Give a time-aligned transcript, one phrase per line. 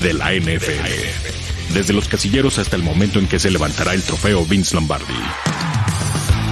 [0.00, 1.74] de la NFL.
[1.74, 5.06] Desde los casilleros hasta el momento en que se levantará el trofeo Vince Lombardi.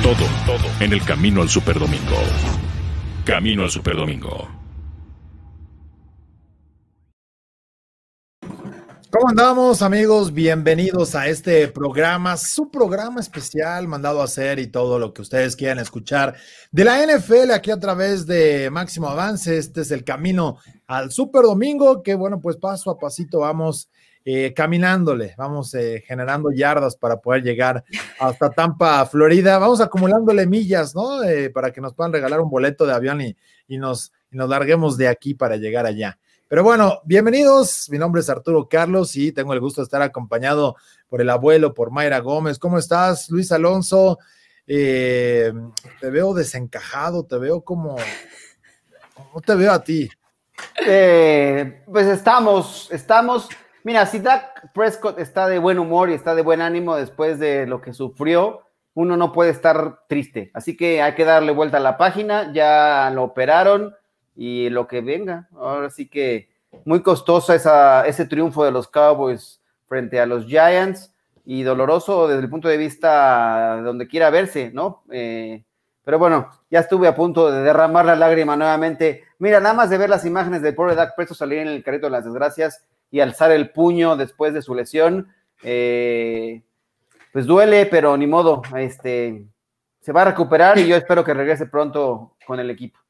[0.02, 2.16] Todo, todo en el camino al Superdomingo.
[3.24, 4.48] Camino al Superdomingo.
[9.08, 10.34] ¿Cómo andamos amigos?
[10.34, 15.56] Bienvenidos a este programa, su programa especial mandado a hacer y todo lo que ustedes
[15.56, 16.34] quieran escuchar
[16.70, 19.56] de la NFL aquí a través de Máximo Avance.
[19.56, 23.90] Este es el camino al Super Domingo, que bueno, pues paso a pasito vamos
[24.24, 27.84] eh, caminándole, vamos eh, generando yardas para poder llegar
[28.18, 29.58] hasta Tampa, Florida.
[29.58, 31.22] Vamos acumulándole millas, ¿no?
[31.22, 33.36] Eh, para que nos puedan regalar un boleto de avión y,
[33.68, 36.18] y nos, y nos larguemos de aquí para llegar allá.
[36.48, 37.88] Pero bueno, bienvenidos.
[37.90, 40.76] Mi nombre es Arturo Carlos y tengo el gusto de estar acompañado
[41.08, 42.58] por el abuelo, por Mayra Gómez.
[42.58, 44.18] ¿Cómo estás, Luis Alonso?
[44.66, 45.52] Eh,
[46.00, 47.96] te veo desencajado, te veo como...
[49.14, 50.08] ¿Cómo te veo a ti?
[50.86, 53.48] Eh, pues estamos, estamos...
[53.84, 57.66] Mira, si Dak Prescott está de buen humor y está de buen ánimo después de
[57.66, 58.62] lo que sufrió,
[58.94, 60.50] uno no puede estar triste.
[60.54, 62.52] Así que hay que darle vuelta a la página.
[62.52, 63.94] Ya lo operaron
[64.34, 65.48] y lo que venga.
[65.54, 66.48] Ahora sí que
[66.84, 71.12] muy costosa esa, ese triunfo de los Cowboys frente a los Giants
[71.44, 75.04] y doloroso desde el punto de vista donde quiera verse, ¿no?
[75.10, 75.62] Eh,
[76.06, 79.24] pero bueno, ya estuve a punto de derramar la lágrima nuevamente.
[79.40, 82.06] Mira, nada más de ver las imágenes del pobre Dak Presto salir en el carrito
[82.06, 86.62] de las desgracias y alzar el puño después de su lesión, eh,
[87.32, 89.46] pues duele, pero ni modo, este,
[90.00, 93.00] se va a recuperar y yo espero que regrese pronto con el equipo.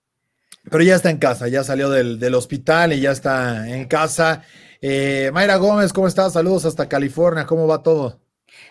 [0.70, 4.42] Pero ya está en casa, ya salió del, del hospital y ya está en casa.
[4.80, 6.32] Eh, Mayra Gómez, ¿cómo estás?
[6.32, 8.18] Saludos hasta California, ¿cómo va todo?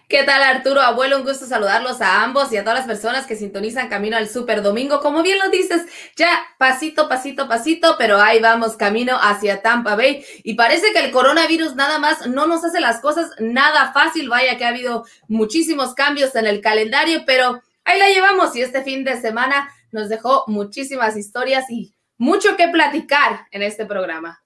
[0.07, 1.17] ¿Qué tal Arturo, abuelo?
[1.17, 4.61] Un gusto saludarlos a ambos y a todas las personas que sintonizan camino al Super
[4.61, 4.99] Domingo.
[4.99, 5.81] Como bien lo dices,
[6.15, 10.23] ya pasito, pasito, pasito, pero ahí vamos camino hacia Tampa Bay.
[10.43, 14.29] Y parece que el coronavirus nada más no nos hace las cosas nada fácil.
[14.29, 18.83] Vaya que ha habido muchísimos cambios en el calendario, pero ahí la llevamos y este
[18.83, 24.43] fin de semana nos dejó muchísimas historias y mucho que platicar en este programa.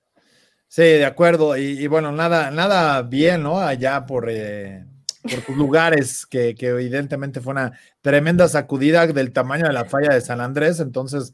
[0.70, 1.58] Sí, de acuerdo.
[1.58, 3.60] Y, bueno, nada, nada bien, ¿no?
[3.60, 4.86] Allá por, eh,
[5.24, 10.22] por tus lugares, que, evidentemente fue una tremenda sacudida del tamaño de la falla de
[10.22, 10.80] San Andrés.
[10.80, 11.34] Entonces,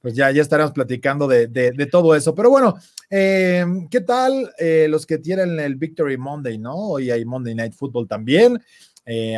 [0.00, 2.34] pues ya, ya estaremos platicando de, todo eso.
[2.34, 2.74] Pero bueno,
[3.10, 6.74] eh, ¿qué tal eh, los que tienen el Victory Monday, ¿no?
[6.74, 8.62] Hoy hay Monday Night Football también.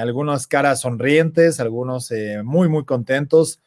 [0.01, 2.13] algunas caras sonrientes, algunos
[2.45, 3.61] muy, muy contentos.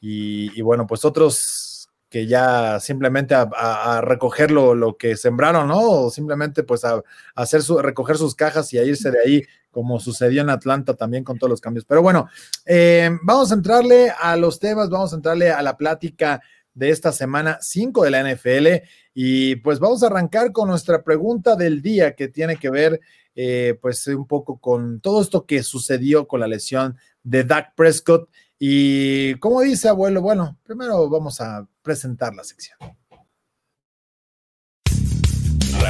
[0.00, 5.80] Y, bueno, pues otros que ya simplemente a, recoger lo, que sembraron, ¿no?
[5.80, 7.02] O simplemente pues a,
[7.34, 11.24] hacer su, recoger sus cajas y a irse de ahí, como sucedió en Atlanta también
[11.24, 11.84] con todos los cambios.
[11.84, 12.28] Pero bueno,
[12.66, 16.42] eh, vamos a entrarle a los temas, vamos a entrarle a la plática
[16.74, 18.66] de esta semana 5 de la NFL
[19.14, 23.00] y pues vamos a arrancar con nuestra pregunta del día que tiene que ver
[23.34, 28.30] eh, pues un poco con todo esto que sucedió con la lesión de Dak Prescott
[28.58, 32.78] y como dice abuelo, bueno, primero vamos a presentar la sección.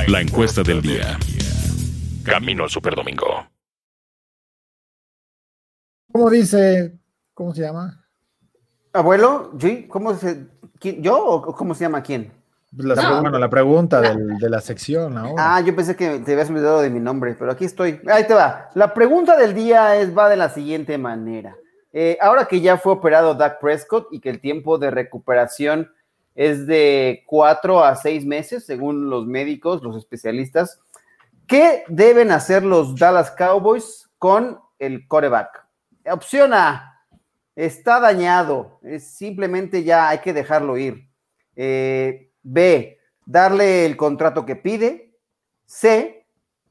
[0.06, 1.18] La encuesta del día.
[2.24, 3.46] Camino al Superdomingo.
[6.12, 6.98] ¿Cómo dice?
[7.34, 8.04] ¿Cómo se llama?
[8.92, 9.52] Abuelo,
[9.88, 10.46] ¿cómo se,
[10.98, 12.32] ¿yo o cómo se llama quién?
[12.76, 15.56] La, Bueno, la pregunta de la sección ahora.
[15.56, 18.00] Ah, yo pensé que te habías olvidado de mi nombre, pero aquí estoy.
[18.06, 18.70] Ahí te va.
[18.74, 21.56] La pregunta del día es, va de la siguiente manera.
[21.92, 25.90] Eh, ahora que ya fue operado Dak Prescott y que el tiempo de recuperación
[26.36, 30.80] es de cuatro a seis meses, según los médicos, los especialistas,
[31.48, 35.59] ¿qué deben hacer los Dallas Cowboys con el coreback?
[36.06, 37.04] Opción A,
[37.54, 41.08] está dañado, es simplemente ya hay que dejarlo ir.
[41.56, 45.14] Eh, B, darle el contrato que pide.
[45.66, 46.26] C,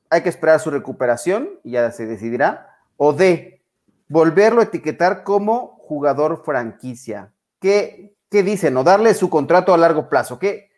[0.09, 2.75] hay que esperar su recuperación y ya se decidirá.
[2.97, 3.61] O D,
[4.07, 7.31] volverlo a etiquetar como jugador franquicia.
[7.59, 8.75] ¿Qué, qué dicen?
[8.77, 10.39] O darle su contrato a largo plazo.
[10.39, 10.69] ¿Qué,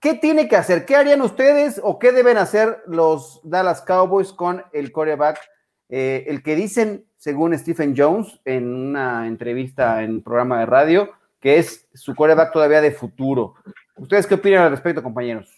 [0.00, 0.84] ¿Qué tiene que hacer?
[0.84, 5.38] ¿Qué harían ustedes o qué deben hacer los Dallas Cowboys con el coreback?
[5.88, 11.12] Eh, el que dicen, según Stephen Jones, en una entrevista en un programa de radio,
[11.38, 13.54] que es su coreback todavía de futuro.
[13.94, 15.48] ¿Ustedes qué opinan al respecto, compañeros?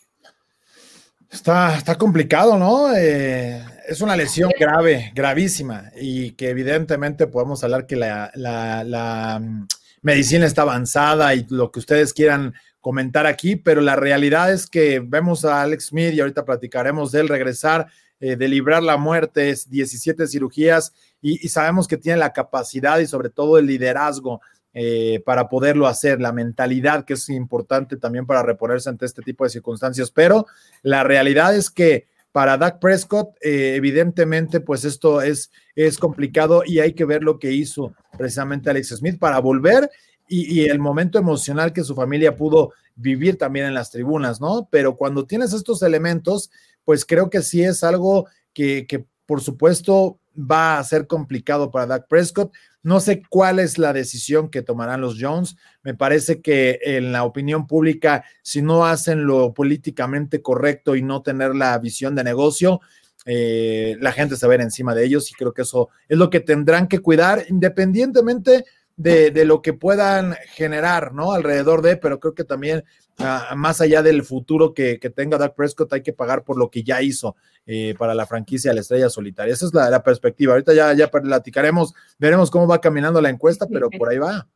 [1.31, 2.95] Está, está complicado, ¿no?
[2.95, 9.67] Eh, es una lesión grave, gravísima, y que evidentemente podemos hablar que la, la, mm,
[10.03, 12.53] medicina está avanzada y lo que ustedes quieran
[12.83, 17.21] comentar aquí, pero la realidad es que vemos a Alex Smith y ahorita platicaremos de
[17.21, 17.87] él regresar,
[18.21, 20.93] eh, de librar la muerte, 17 cirugías,
[21.27, 24.43] y, sabemos que tiene la capacidad y sobre todo el liderazgo
[24.75, 29.45] eh, para poderlo hacer, la mentalidad que es importante también para reponerse ante este tipo
[29.45, 30.47] de circunstancias, pero
[30.83, 36.81] la realidad es que para Dak Prescott, eh, evidentemente, pues esto es, es complicado y
[36.81, 39.91] hay que ver lo que hizo precisamente Alex Smith para volver
[40.29, 44.69] y, el momento emocional que su familia pudo vivir también en las tribunas, ¿no?
[44.71, 46.51] Pero cuando tienes estos elementos,
[46.85, 52.09] pues creo que sí es algo que por supuesto va a ser complicado para Dak
[52.09, 52.53] Prescott.
[52.83, 55.57] No sé cuál es la decisión que tomarán los Jones.
[55.83, 61.23] Me parece que en la opinión pública, si no hacen lo políticamente correcto y no
[61.23, 62.81] tener la visión de negocio,
[63.27, 66.19] eh, la gente se va a ver encima de ellos y creo que eso es
[66.19, 68.67] lo que tendrán que cuidar independientemente
[68.97, 71.33] de, de lo que puedan generar, ¿no?
[71.33, 72.85] Alrededor de, pero creo que también
[73.19, 76.71] uh, más allá del futuro que, que, tenga Dak Prescott, hay que pagar por lo
[76.71, 79.55] que ya hizo eh, para la franquicia de la estrella solitaria.
[79.55, 80.53] Esa es la, la, perspectiva.
[80.53, 84.47] Ahorita ya, ya platicaremos, veremos cómo va caminando la encuesta, pero por ahí va.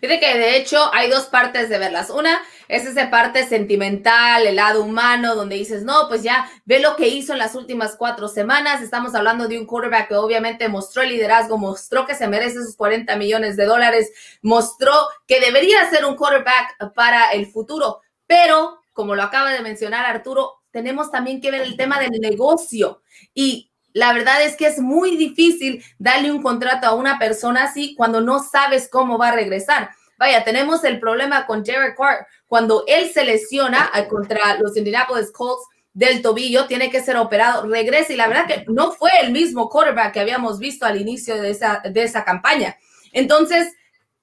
[0.00, 2.10] Fíjate que de hecho hay dos partes de verlas.
[2.10, 6.96] Una es esa parte sentimental, el lado humano, donde dices, no, pues ya ve lo
[6.96, 8.82] que hizo en las últimas cuatro semanas.
[8.82, 12.76] Estamos hablando de un quarterback que obviamente mostró el liderazgo, mostró que se merece esos
[12.76, 14.92] 40 millones de dólares, mostró
[15.26, 18.00] que debería ser un quarterback para el futuro.
[18.26, 23.02] Pero, como lo acaba de mencionar Arturo, tenemos también que ver el tema del negocio.
[23.34, 27.94] Y la verdad es que es muy difícil darle un contrato a una persona así
[27.94, 29.90] cuando no sabes cómo va a regresar.
[30.18, 32.26] Vaya, tenemos el problema con Jared Carr.
[32.46, 38.12] Cuando él se lesiona contra los Indianapolis Colts del tobillo, tiene que ser operado, regresa
[38.12, 41.50] y la verdad que no fue el mismo quarterback que habíamos visto al inicio de
[41.50, 42.76] esa, de esa campaña.
[43.12, 43.74] Entonces,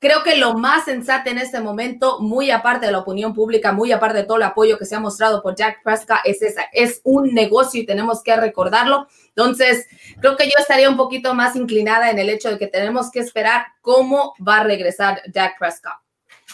[0.01, 3.91] Creo que lo más sensato en este momento, muy aparte de la opinión pública, muy
[3.91, 7.01] aparte de todo el apoyo que se ha mostrado por Jack Prescott, es esa, es
[7.03, 9.07] un negocio y tenemos que recordarlo.
[9.27, 9.87] Entonces,
[10.21, 13.19] creo que yo estaría un poquito más inclinada en el hecho de que tenemos que
[13.19, 15.93] esperar cómo va a regresar Jack Prescott.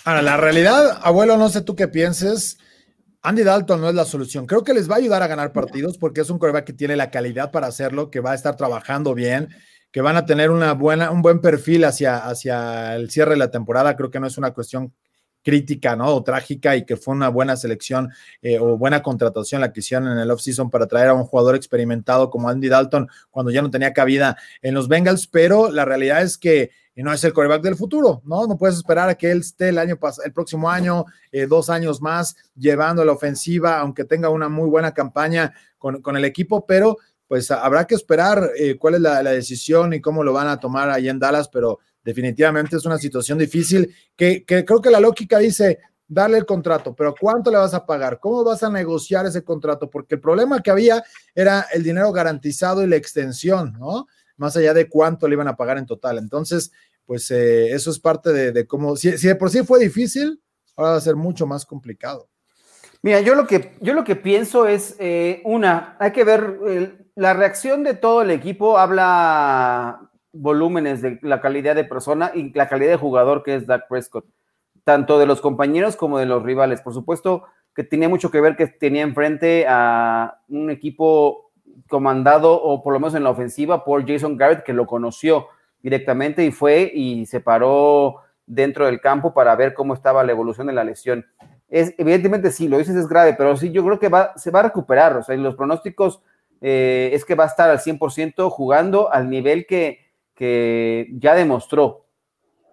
[0.06, 2.58] Ahora, la realidad, abuelo, no sé tú qué pienses.
[3.22, 4.48] Andy Dalton no es la solución.
[4.48, 6.96] Creo que les va a ayudar a ganar partidos porque es un coreback que tiene
[6.96, 9.50] la calidad para hacerlo, que va a estar trabajando bien
[9.92, 13.52] que van a tener una buena, un buen perfil hacia, hacia el cierre de la
[13.52, 13.96] temporada.
[13.96, 14.94] Creo que no es una cuestión
[15.46, 16.08] crítica, ¿no?
[16.08, 18.12] O trágica y que fue una buena selección
[18.42, 21.56] eh, o buena contratación la que hicieron en el offseason para traer a un jugador
[21.56, 26.24] experimentado como Andy Dalton cuando ya no tenía cabida en los Bengals, pero la realidad
[26.24, 28.48] es que no es el coreback del futuro, ¿no?
[28.48, 32.02] No puedes esperar a que él esté el año el próximo año, eh, dos años
[32.02, 36.98] más, llevando la ofensiva, aunque tenga una muy buena campaña con, con el equipo, pero
[37.28, 40.90] pues habrá que esperar eh, cuál es la, decisión y cómo lo van a tomar
[40.90, 45.40] ahí en Dallas, pero definitivamente es una situación difícil que, que, creo que la lógica
[45.40, 48.20] dice darle el contrato, pero ¿cuánto le vas a pagar?
[48.20, 49.90] ¿Cómo vas a negociar ese contrato?
[49.90, 54.08] Porque el problema que había era el dinero garantizado y la extensión, ¿no?
[54.38, 56.20] Más allá de cuánto le iban a pagar en total.
[56.20, 56.72] Entonces,
[57.06, 60.42] pues eh, eso es parte de, de cómo, si, si de por sí fue difícil,
[60.76, 62.30] ahora va a ser mucho más complicado.
[63.06, 67.36] Mira, yo lo que, yo lo que pienso es, eh, una, hay que ver, la
[67.36, 72.90] reacción de todo el equipo habla volúmenes de la calidad de persona y la calidad
[72.90, 74.26] de jugador que es Dak Prescott,
[74.84, 76.82] tanto de los compañeros como de los rivales.
[76.82, 77.44] Por supuesto
[77.76, 81.52] que tenía mucho que ver que tenía enfrente a un equipo
[81.88, 85.50] comandado, o por lo menos en la ofensiva, por Jason Garrett, que lo conoció
[85.80, 88.16] directamente y fue y se paró
[88.48, 91.24] dentro del campo para ver cómo estaba la evolución de la lesión
[91.70, 94.60] es, evidentemente sí, lo dices es grave, pero sí, yo creo que va, se va
[94.60, 95.18] a recuperar.
[95.18, 96.22] O sea, los pronósticos
[96.62, 100.00] eh, es que va a estar al 100% jugando al nivel que,
[100.34, 102.06] que ya demostró.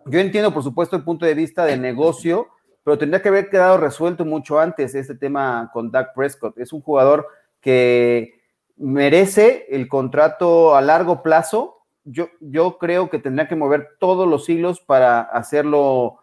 [0.07, 2.49] Yo entiendo, por supuesto, el punto de vista de negocio,
[2.85, 6.59] pero tendría que haber quedado resuelto mucho antes este tema con Dak Prescott.
[6.59, 7.29] Es un jugador
[7.61, 8.41] que
[8.77, 11.79] merece el contrato a largo plazo.
[12.05, 16.19] Yo, yo creo que tendría que mover todos los hilos para hacerlo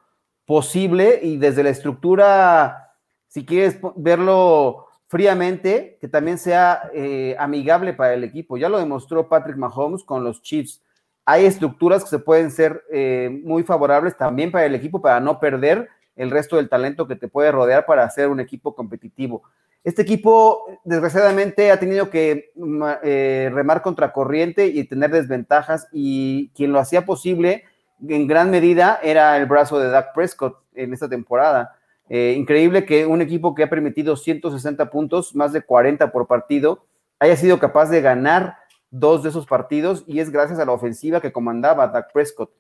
[0.50, 2.96] posible y desde la estructura,
[3.28, 8.58] si quieres verlo fríamente, que también sea eh, amigable para el equipo.
[8.58, 10.82] Ya lo demostró Patrick Mahomes con los Chiefs.
[11.24, 15.40] Hay estructuras que se pueden ser eh, muy favorables también para el equipo para no
[15.40, 19.44] perder el resto del talento que te puede rodear para hacer un equipo competitivo.
[19.84, 26.50] Este equipo, desgraciadamente, ha tenido que mm, eh, remar contra corriente y tener desventajas y
[26.56, 27.66] quien lo hacía posible
[28.08, 31.76] en gran medida era el brazo de Dak Prescott en esta temporada.
[32.10, 36.86] Eh, increíble que un equipo que ha permitido 160 puntos, más de 40 por partido,
[37.20, 38.58] haya sido capaz de ganar
[38.90, 42.52] dos de esos partidos y es gracias a la ofensiva que comandaba Dak Prescott.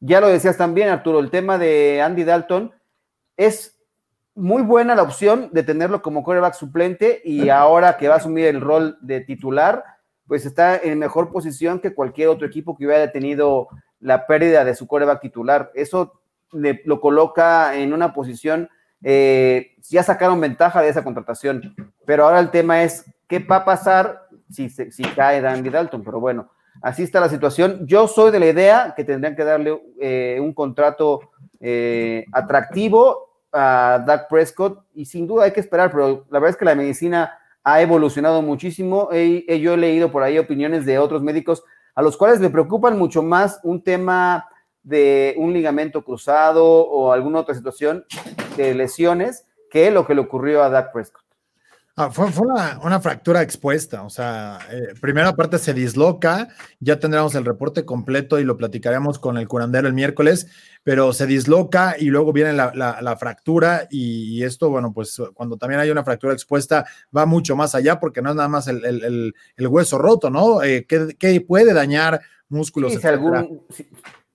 [0.00, 2.72] Ya lo decías también, Arturo, el tema de Andy Dalton
[3.36, 3.78] es
[4.34, 8.46] muy buena la opción de tenerlo como quarterback suplente y ahora que va a asumir
[8.46, 9.82] el rol de titular,
[10.26, 13.68] pues está en mejor posición que cualquier otro equipo que hubiera tenido
[14.00, 15.70] la pérdida de su coreback titular.
[15.74, 16.20] Eso
[16.52, 18.68] le, lo coloca en una posición,
[19.02, 21.74] eh, ya sacaron ventaja de esa contratación,
[22.04, 26.20] pero ahora el tema es qué va a pasar si, si cae Dandy Dalton, pero
[26.20, 26.50] bueno,
[26.82, 27.86] así está la situación.
[27.86, 34.04] Yo soy de la idea que tendrían que darle eh, un contrato eh, atractivo a
[34.06, 37.38] Doug Prescott y sin duda hay que esperar, pero la verdad es que la medicina
[37.64, 39.08] ha evolucionado muchísimo.
[39.10, 41.64] yo he leído por ahí opiniones de otros médicos
[41.96, 44.48] a los cuales le preocupan mucho más un tema
[44.84, 48.04] de un ligamento cruzado o alguna otra situación
[48.56, 51.25] de lesiones que lo que le ocurrió a Dak Prescott.
[51.98, 56.48] Ah, fue, una, fractura expuesta, o sea, eh, primera parte se disloca,
[56.78, 60.46] ya tendremos el reporte completo y lo platicaremos con el curandero el miércoles,
[60.82, 65.88] pero se disloca y luego viene la, fractura y, esto, bueno, pues cuando también hay
[65.90, 66.84] una fractura expuesta
[67.16, 70.62] va mucho más allá porque no es nada más el, hueso roto, ¿no?
[70.62, 72.92] Eh, que, puede dañar músculos.
[72.92, 72.98] Sí,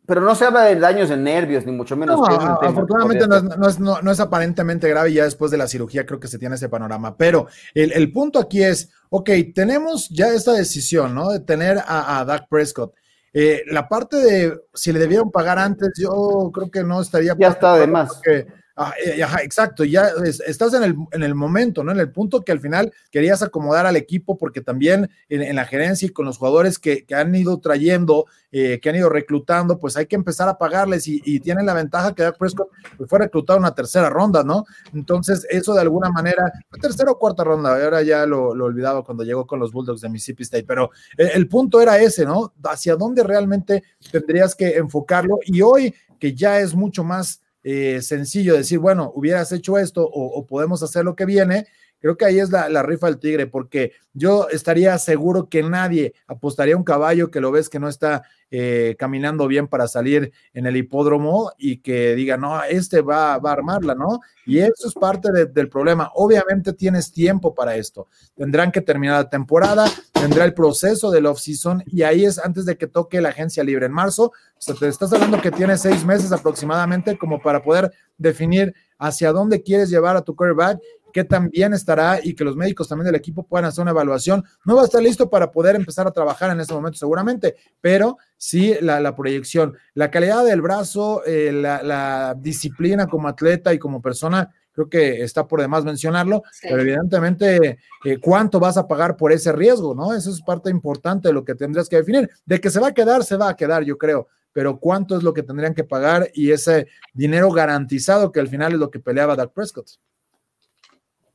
[0.05, 2.19] pero no se habla de daños en nervios, ni mucho menos.
[2.61, 6.39] afortunadamente no es, no, es, aparentemente grave ya después de la cirugía creo que se
[6.39, 7.15] tiene ese panorama.
[7.15, 11.29] Pero el, punto aquí es, ok, tenemos ya esta decisión, ¿no?
[11.29, 12.93] De tener a, a Dak Prescott.
[13.33, 17.35] Eh, la parte de si le debieron pagar antes, yo creo que no estaría.
[17.39, 18.21] Ya está de más.
[18.27, 18.43] Ah,
[18.89, 20.09] eh, exacto, ya
[20.45, 21.91] estás en el, en el, momento, ¿no?
[21.91, 26.05] En el punto que al final querías acomodar al equipo porque también en, la gerencia
[26.05, 30.05] y con los jugadores que, han ido trayendo, eh, que han ido reclutando, pues hay
[30.05, 33.63] que empezar a pagarles y, tienen la ventaja que Dak Prescott pues, fue reclutado en
[33.63, 34.65] una tercera ronda, ¿no?
[34.93, 39.23] Entonces eso de alguna manera, tercera o cuarta ronda, ahora ya lo, lo olvidaba cuando
[39.23, 42.53] llegó con los Bulldogs de Mississippi State, pero el punto era ese, ¿no?
[42.63, 48.55] Hacia dónde realmente tendrías que enfocarlo y hoy que ya es mucho más eh, sencillo
[48.55, 51.67] decir, bueno, hubieras hecho esto o, podemos hacer lo que viene,
[52.01, 56.13] creo que ahí es la, la, rifa del tigre, porque yo estaría seguro que nadie
[56.27, 60.65] apostaría un caballo que lo ves que no está eh, caminando bien para salir en
[60.65, 64.19] el hipódromo y que diga, no, este va, va a armarla, ¿no?
[64.45, 66.11] Y eso es parte del problema.
[66.15, 68.09] Obviamente tienes tiempo para esto.
[68.35, 72.77] Tendrán que terminar la temporada, tendrá el proceso del off-season y ahí es antes de
[72.77, 74.33] que toque la agencia libre en marzo.
[74.57, 79.31] O sea, te estás hablando que tienes seis meses aproximadamente como para poder definir hacia
[79.31, 80.79] dónde quieres llevar a tu quarterback
[81.11, 84.43] qué tan bien estará y que los médicos también del equipo puedan hacer una evaluación.
[84.65, 88.17] No va a estar listo para poder empezar a trabajar en ese momento seguramente, pero
[88.37, 94.49] sí la, proyección, la calidad del brazo, eh, la, disciplina como atleta y como persona,
[94.71, 99.51] creo que está por demás mencionarlo, pero evidentemente eh, cuánto vas a pagar por ese
[99.51, 100.13] riesgo, ¿no?
[100.13, 102.29] Eso es parte importante de lo que tendrías que definir.
[102.45, 105.23] De que se va a quedar, se va a quedar, yo creo, pero cuánto es
[105.23, 108.99] lo que tendrían que pagar y ese dinero garantizado que al final es lo que
[108.99, 109.89] peleaba Doug Prescott.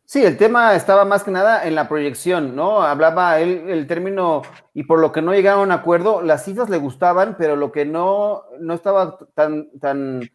[0.08, 2.80] Sí, el tema estaba más que nada en la proyección, ¿no?
[2.82, 6.70] Hablaba él el término y por lo que no llegaron a un acuerdo, las cifras
[6.70, 10.30] le gustaban, pero lo que no, no estaba tan, tan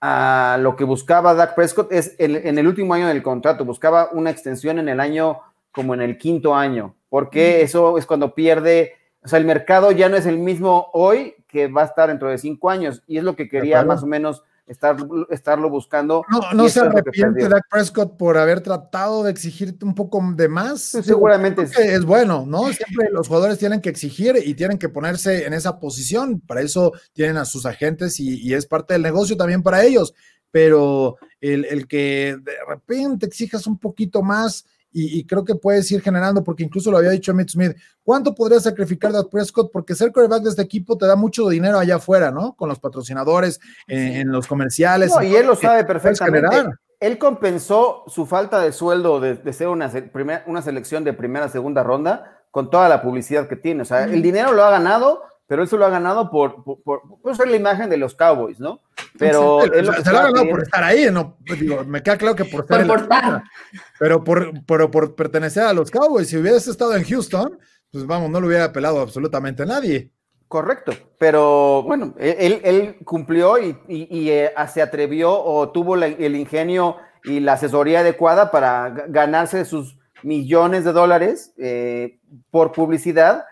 [0.00, 4.30] a lo que buscaba Dak Prescott es en el último año del contrato, buscaba una
[4.30, 9.28] extensión en el año como en el quinto año, porque eso es cuando pierde, o
[9.28, 12.38] sea, el mercado ya no es el mismo hoy que va a estar dentro de
[12.38, 14.96] cinco años y es lo que quería más o menos estar,
[15.30, 16.24] estarlo buscando.
[16.30, 20.82] No, no se arrepiente Dak Prescott por haber tratado de exigirte un poco de más.
[20.82, 22.72] seguramente es bueno, ¿no?
[22.72, 26.40] Siempre los jugadores tienen que exigir y tienen que ponerse en esa posición.
[26.40, 30.14] Para eso tienen a sus agentes y, es parte del negocio también para ellos.
[30.50, 34.64] Pero el, el que de repente exijas un poquito más
[34.98, 38.58] y, creo que puedes ir generando, porque incluso lo había dicho Emmitt Smith, ¿cuánto podría
[38.60, 39.70] sacrificar Dak Prescott?
[39.70, 42.54] Porque ser quarterback de este equipo te da mucho dinero allá afuera, ¿no?
[42.56, 45.12] Con los patrocinadores, en, los comerciales.
[45.14, 46.48] No, y él lo sabe perfectamente.
[46.98, 49.92] Él compensó su falta de sueldo de, ser una,
[50.46, 53.82] una selección de primera, segunda ronda con toda la publicidad que tiene.
[53.82, 57.48] O sea, el dinero lo ha ganado pero eso lo ha ganado por, por, ser
[57.48, 58.80] la imagen de los Cowboys, ¿no?
[59.18, 61.36] Pero se lo ha ganado por estar ahí, ¿no?
[61.46, 62.86] Pues digo, me queda claro que por ser
[63.98, 67.58] pero por, por, pertenecer a los Cowboys, si hubieras estado en Houston,
[67.92, 70.10] pues vamos, no lo hubiera apelado absolutamente a nadie.
[70.48, 76.98] Correcto, pero bueno, él, él cumplió y, y, eh, se atrevió o tuvo el ingenio
[77.24, 82.18] y la asesoría adecuada para ganarse sus millones de dólares eh,
[82.50, 83.44] por publicidad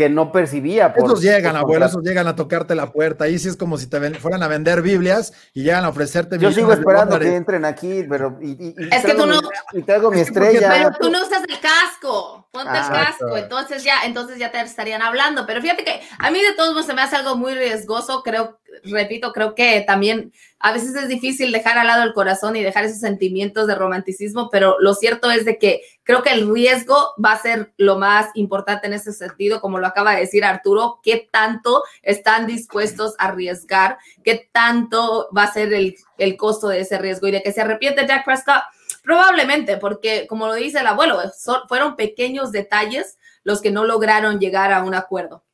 [0.00, 0.94] que no percibía.
[0.94, 3.24] Por, esos llegan, abuelo, esos llegan a tocarte la puerta.
[3.24, 6.38] Ahí sí es como si te fueran a vender Biblias y llegan a ofrecerte.
[6.38, 8.38] Yo sigo esperando que entren aquí, pero.
[8.40, 9.38] Y, es que tú no.
[9.74, 10.70] Y traigo mi estrella.
[10.72, 12.48] Pero tú no usas el casco.
[12.50, 13.36] Ponte el casco.
[13.36, 15.44] Entonces ya, entonces ya te estarían hablando.
[15.44, 18.22] Pero fíjate que a mí de todos modos se me hace algo muy riesgoso.
[18.22, 22.62] Creo repito, creo que también a veces es difícil dejar al lado el corazón y
[22.62, 27.14] dejar esos sentimientos de romanticismo, pero lo cierto es de que creo que el riesgo
[27.24, 30.98] va a ser lo más importante en ese sentido, como lo acaba de decir Arturo,
[31.04, 36.80] qué tanto están dispuestos a arriesgar, qué tanto va a ser el, el costo de
[36.80, 38.64] ese riesgo y de que se arrepiente Jack Prescott.
[39.04, 41.20] Probablemente, porque como lo dice el abuelo,
[41.68, 45.44] fueron pequeños detalles los que no lograron llegar a un acuerdo.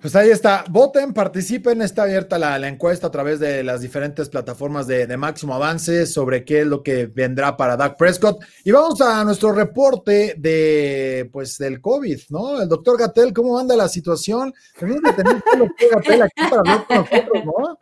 [0.00, 4.86] Pues ahí está, voten, participen, está abierta la, encuesta a través de las diferentes plataformas
[4.86, 8.42] de, máximo avance sobre qué es lo que vendrá para Doug Prescott.
[8.64, 12.62] Y vamos a nuestro reporte de, pues, del COVID, ¿no?
[12.62, 14.54] El doctor Gatel, ¿cómo anda la situación?
[14.78, 17.78] Tenemos que tener el doctor Gatel aquí para hablar con nosotros, ¿no?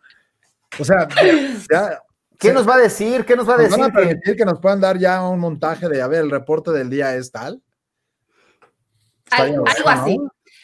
[0.81, 1.09] O sea,
[1.71, 2.03] ya,
[2.37, 3.25] ¿Qué nos va a decir?
[3.25, 3.79] ¿Qué nos va a decir?
[3.79, 6.73] ¿Van a permitir que nos puedan dar ya un montaje de, a ver, el reporte
[6.73, 7.63] del día es tal?
[9.31, 10.19] algo así.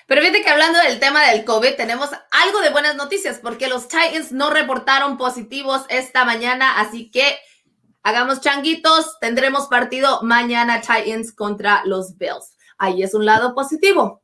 [0.06, 3.88] Pero fíjate que hablando del tema del COVID, tenemos algo de buenas noticias porque los
[3.88, 7.24] Titans no reportaron positivos esta mañana, así que
[8.02, 12.56] hagamos changuitos, tendremos partido mañana Titans contra los Bills.
[12.76, 14.20] Ahí es un lado positivo.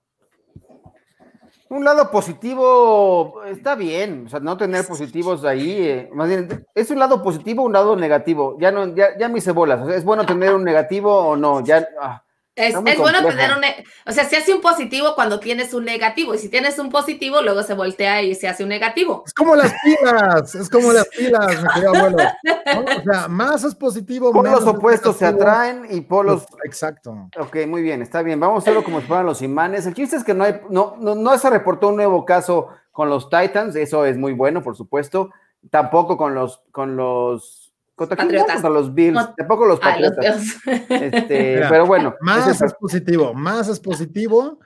[1.70, 6.90] Un lado positivo está bien, o sea, no tener positivos ahí, eh, más bien, ¿es
[6.90, 8.56] un lado positivo o un lado negativo?
[8.58, 11.64] Ya no, ya, ya me hice bolas, ¿es bueno tener un negativo o no?
[11.64, 12.24] Ya, ah,
[12.68, 13.64] es, bueno tener un,
[14.06, 17.42] o sea, se hace un positivo cuando tienes un negativo, y si tienes un positivo,
[17.42, 19.22] luego se voltea y se hace un negativo.
[19.26, 22.18] Es como las pilas, es como las pilas, mi querido abuelo.
[22.70, 24.32] O sea, más es positivo.
[24.32, 26.46] Polos opuestos se atraen y polos.
[26.64, 27.28] Exacto.
[27.38, 28.38] Ok, muy bien, está bien.
[28.38, 29.86] Vamos a hacerlo como si fueran los imanes.
[29.86, 33.08] El chiste es que no hay, no, no, no se reportó un nuevo caso con
[33.08, 35.30] los Titans, eso es muy bueno, por supuesto.
[35.70, 37.59] Tampoco con los, con los
[38.08, 40.56] ¿Contra los Bills, tampoco los Patriotas.
[40.66, 42.14] Este, pero bueno.
[42.20, 44.58] Más es, positivo, más es positivo,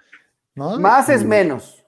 [0.54, 0.78] ¿no?
[0.78, 1.84] Más es menos.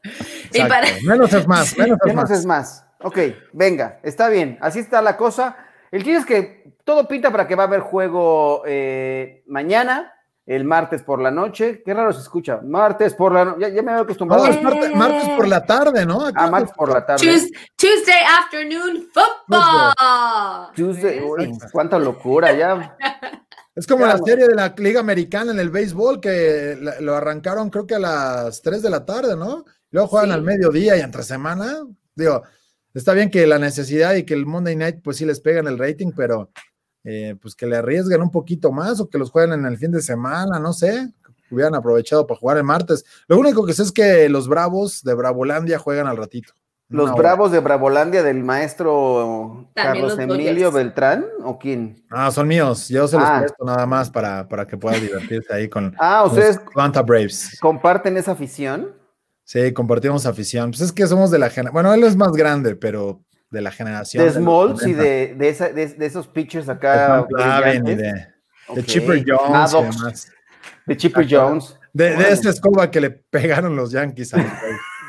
[1.05, 2.31] Menos es más, menos es más.
[2.31, 2.85] es más.
[3.01, 3.19] Ok,
[3.53, 5.57] venga, está bien, así está la cosa.
[5.93, 10.15] El chiste es que todo pinta para que va a haber juego eh, mañana
[10.47, 11.83] el martes por la noche.
[11.85, 12.61] Qué raro se escucha.
[12.63, 13.73] Martes por la noche.
[13.75, 14.45] Ya, me había acostumbrado.
[14.95, 16.31] martes, por la tarde, ¿no?
[16.35, 17.27] ah, martes por la tarde.
[17.77, 20.73] Tuesday, afternoon football.
[20.75, 21.21] Tuesday,
[21.73, 22.97] cuánta locura ya.
[23.75, 27.87] Es como la serie de la Liga Americana en el béisbol que lo arrancaron creo
[27.87, 29.67] que a las 3 de la tarde, ¿no?
[29.91, 31.85] Luego juegan al mediodía y entre semana.
[32.15, 32.43] Digo,
[32.95, 35.79] está bien que la necesidad y que el Monday Night pues sí les pegan el
[35.79, 36.51] rating, pero
[37.09, 39.93] eh, pues que le arriesguen un poquito más o que los jueguen en el fin
[39.93, 41.09] de semana, no sé,
[41.53, 43.05] hubieran aprovechado para jugar el martes.
[43.29, 46.53] Lo único que sé es que los Bravos de Bravolandia juegan al ratito.
[46.89, 52.05] ¿Los Bravos de Bravolandia del maestro Carlos Emilio Beltrán o quién?
[52.11, 52.89] Ah, son míos.
[52.89, 53.39] Yo se los ah.
[53.41, 57.57] presto nada más para, para que puedan divertirse ahí con ah, ¿ustedes Atlanta Braves.
[57.61, 58.93] ¿Comparten esa afición?
[59.45, 60.71] Sí, compartimos afición.
[60.71, 61.73] Pues es que somos de la generación.
[61.73, 63.21] Bueno, él es más grande, pero
[63.57, 64.23] de la generación.
[64.23, 67.27] De Smalls y de, de, esos pitchers acá.
[67.29, 68.27] De,
[68.75, 70.31] de, Chipper Jones.
[70.85, 71.79] de Chipper Jones.
[71.93, 74.33] De, de esta escoba que le pegaron los Yankees.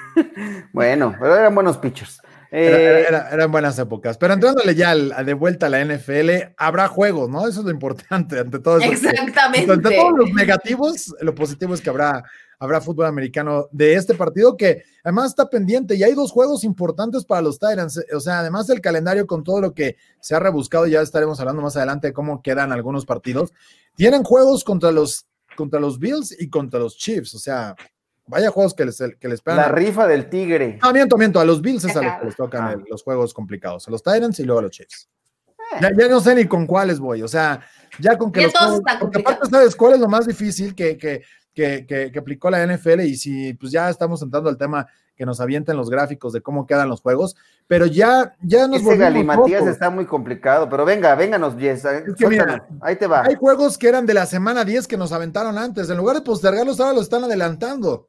[0.73, 2.21] bueno, pero eran buenos pitchers.
[2.49, 4.17] Eh, eran buenas épocas.
[4.17, 7.45] Pero entrándole ya de vuelta a la NFL, habrá juegos, ¿no?
[7.47, 8.39] Eso es lo importante.
[8.39, 9.69] Ante todo eso, Exactamente.
[9.69, 12.23] ante todos los negativos, lo positivo es que habrá
[12.59, 17.25] habrá fútbol americano de este partido que además está pendiente y hay dos juegos importantes
[17.25, 18.03] para los Tyrants.
[18.13, 21.61] O sea, además del calendario con todo lo que se ha rebuscado, ya estaremos hablando
[21.61, 23.53] más adelante de cómo quedan algunos partidos.
[23.95, 27.35] Tienen juegos contra los, contra los Bills y contra los Chiefs.
[27.35, 27.75] O sea,
[28.25, 30.79] vaya juegos que les, que les La rifa del tigre.
[30.81, 31.39] Ah, miento, miento.
[31.39, 32.83] A los Bills es a los que les tocan ah.
[32.89, 33.87] los juegos complicados.
[33.87, 35.09] A los Tyrants y luego a los Chiefs.
[35.75, 35.89] Eh.
[35.97, 37.59] Ya, no sé ni con cuáles voy, o sea,
[37.99, 41.23] ya con que los juegos, porque aparte sabes cuál es lo más difícil que, que
[41.57, 45.75] que, aplicó la NFL y si pues ya estamos entrando al tema que nos avienten
[45.75, 50.05] los gráficos de cómo quedan los juegos, pero ya, ya nos Ese Matías está muy
[50.05, 51.85] complicado, pero venga, vénganos, Jess,
[52.81, 53.23] ahí te va.
[53.23, 56.21] Hay juegos que eran de la semana 10 que nos aventaron antes, en lugar de
[56.21, 58.07] postergarlos ahora los están adelantando.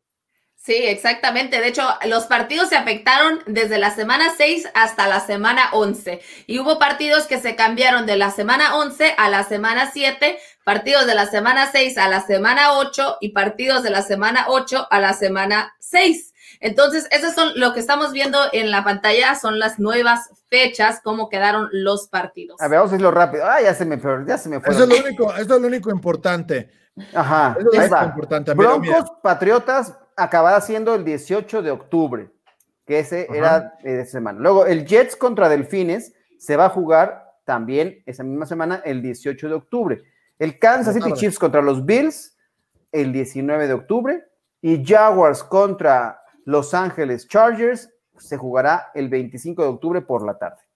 [0.69, 1.61] Sí, exactamente.
[1.61, 6.21] De hecho, los partidos se afectaron desde la semana 6 hasta la semana 11.
[6.47, 11.07] Y hubo partidos que se cambiaron de la semana 11 a la semana 7, partidos
[11.07, 15.00] de la semana 6 a la semana 8 y partidos de la semana 8 a
[15.00, 16.35] la semana 6.
[16.61, 21.31] Entonces, eso son lo que estamos viendo en la pantalla, son las nuevas fechas, cómo
[21.31, 22.61] quedaron los partidos.
[22.61, 23.46] A ver, vamos a irlo rápido.
[23.46, 24.74] Ah, ya se me, ya se me fue.
[24.74, 26.68] Eso es lo único, eso es lo único importante.
[27.14, 28.52] Ajá, eso es lo importante.
[28.52, 32.31] Broncos, Patriotas, acabada siendo el 18 de octubre,
[32.87, 34.38] que ese era de semana.
[34.38, 39.48] Luego, el Jets contra Delfines se va a jugar también esa misma semana, el 18
[39.48, 40.02] de octubre.
[40.38, 42.37] El Kansas City Chiefs contra los Bills,
[42.92, 44.24] el 19 de octubre.
[44.61, 50.68] Y Jaguars contra Los Ángeles Chargers se jugará el 25 de octubre por la tarde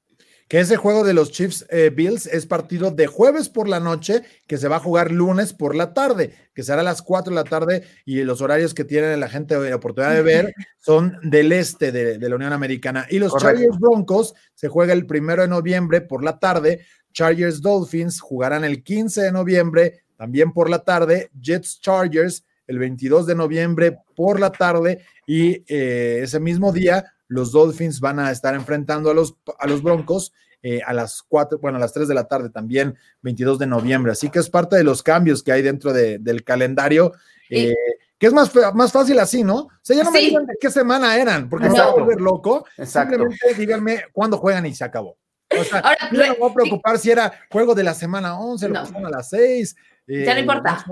[0.53, 4.22] que ese juego de los Chiefs eh, Bills es partido de jueves por la noche,
[4.46, 7.35] que se va a jugar lunes por la tarde, que será a las 4 de
[7.35, 11.53] la tarde y los horarios que tiene la gente la oportunidad de ver son del
[11.53, 13.07] este de, la Unión Americana.
[13.09, 18.20] Y los Chargers Broncos se juega el primero de noviembre por la tarde, Chargers Dolphins
[18.20, 23.98] jugarán el 15 de noviembre también por la tarde, Jets Chargers el 22 de noviembre
[24.14, 29.14] por la tarde y eh, ese mismo día los Dolphins van a estar enfrentando a
[29.14, 30.33] los, a los Broncos
[30.64, 34.12] eh, a las 4, bueno, a las 3 de la tarde también, 22 de noviembre.
[34.12, 37.12] Así que es parte de los cambios que hay dentro del calendario.
[37.51, 37.75] Eh,
[38.16, 39.57] que es más, más fácil así, ¿no?
[39.57, 42.20] O sea, ya no me digan de qué semana eran, porque se va a volver
[42.20, 42.64] loco.
[42.79, 43.16] Exacto.
[43.16, 45.18] Simplemente díganme cuándo juegan y se acabó.
[45.62, 48.68] O sea, Ahora, no me voy a preocupar si era juego de la semana 11,
[48.68, 49.77] lo que a las 6.
[50.07, 50.85] ya no importa.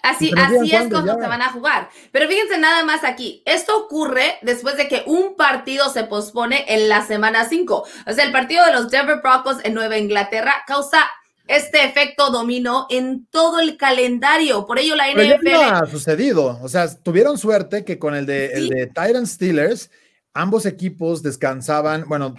[0.00, 1.88] Así, así es cuando se van a jugar.
[2.12, 3.42] Pero fíjense nada más aquí.
[3.44, 7.84] Esto ocurre después de que un partido se pospone en la semana 5.
[8.06, 11.00] O sea, el partido de los Denver Broncos en Nueva Inglaterra causa
[11.48, 14.66] este efecto dominó en todo el calendario.
[14.66, 15.38] Por ello la NFL.
[15.42, 16.60] Pero ha sucedido.
[16.62, 19.90] O sea, tuvieron suerte que con el de, el de Steelers,
[20.34, 22.04] ambos equipos descansaban.
[22.06, 22.36] Bueno,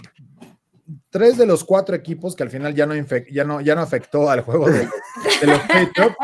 [1.10, 2.94] tres de los cuatro equipos que al final ya no,
[3.32, 4.88] ya no, ya no afectó al juego de,
[5.44, 6.16] los Patriots,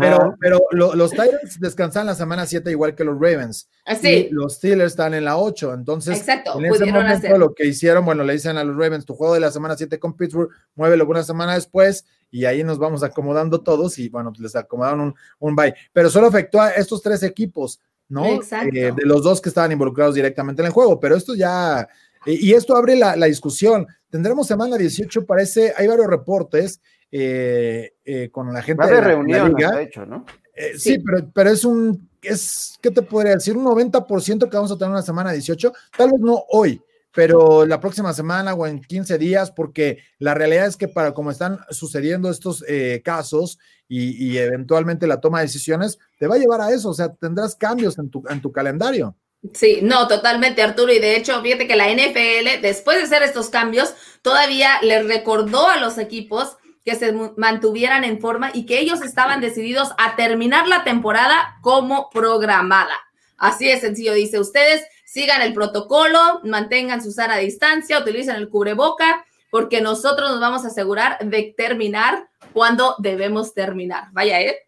[0.00, 3.68] pero, pero los Titans descansan la semana 7 igual que los Ravens.
[3.84, 4.08] Así.
[4.08, 5.74] Y los Steelers están en la 8.
[5.74, 9.34] Entonces, en ese momento lo que hicieron, bueno, le dicen a los Ravens, tu juego
[9.34, 13.62] de la semana 7 con Pittsburgh, muévelo una semana después y ahí nos vamos acomodando
[13.62, 15.74] todos y bueno, les acomodaron un, un bye.
[15.92, 18.26] Pero solo afectó a estos tres equipos, ¿no?
[18.26, 18.76] Exacto.
[18.76, 21.88] Eh, de los dos que estaban involucrados directamente en el juego, pero esto ya
[22.26, 23.86] y esto abre la, discusión.
[24.10, 28.82] Tendremos semana 18, parece, hay varios reportes eh, eh, con la gente.
[28.82, 30.24] Va de reunión, de hecho, ¿no?
[30.54, 33.56] Eh, sí, pero, pero es un, es, ¿qué te podría decir?
[33.56, 36.82] Un 90% que vamos a tener una semana 18, tal vez no hoy,
[37.14, 41.30] pero la próxima semana o en 15 días, porque la realidad es que para como
[41.30, 42.64] están sucediendo estos
[43.04, 46.94] casos y, y, eventualmente la toma de decisiones, te va a llevar a eso, o
[46.94, 49.16] sea, tendrás cambios en tu, en tu calendario.
[49.54, 50.92] Sí, no, totalmente, Arturo.
[50.92, 55.68] Y de hecho, fíjate que la NFL, después de hacer estos cambios, todavía les recordó
[55.68, 60.66] a los equipos que se mantuvieran en forma y que ellos estaban decididos a terminar
[60.66, 62.94] la temporada como programada.
[63.36, 69.24] Así de sencillo, dice ustedes, sigan el protocolo, mantengan su sana distancia, utilicen el cubreboca,
[69.50, 74.08] porque nosotros nos vamos a asegurar de terminar cuando debemos terminar.
[74.12, 74.67] Vaya, ¿eh?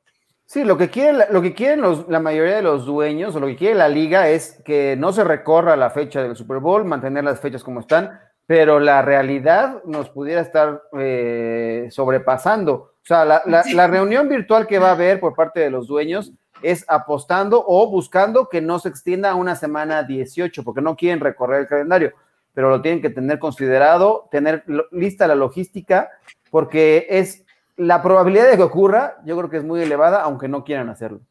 [0.53, 3.47] Sí, lo que quieren, lo que quieren los, la mayoría de los dueños o lo
[3.47, 7.23] que quiere la liga es que no se recorra la fecha del Super Bowl, mantener
[7.23, 12.75] las fechas como están, pero la realidad nos pudiera estar eh, sobrepasando.
[12.75, 16.33] O sea, la, la, reunión virtual que va a haber por parte de los dueños
[16.63, 21.21] es apostando o buscando que no se extienda a una semana 18, porque no quieren
[21.21, 22.13] recorrer el calendario,
[22.55, 26.11] pero lo tienen que tener considerado, tener lista la logística,
[26.51, 27.45] porque es
[27.81, 31.23] la probabilidad de que ocurra, yo creo que es muy elevada, aunque no quieran hacerlo.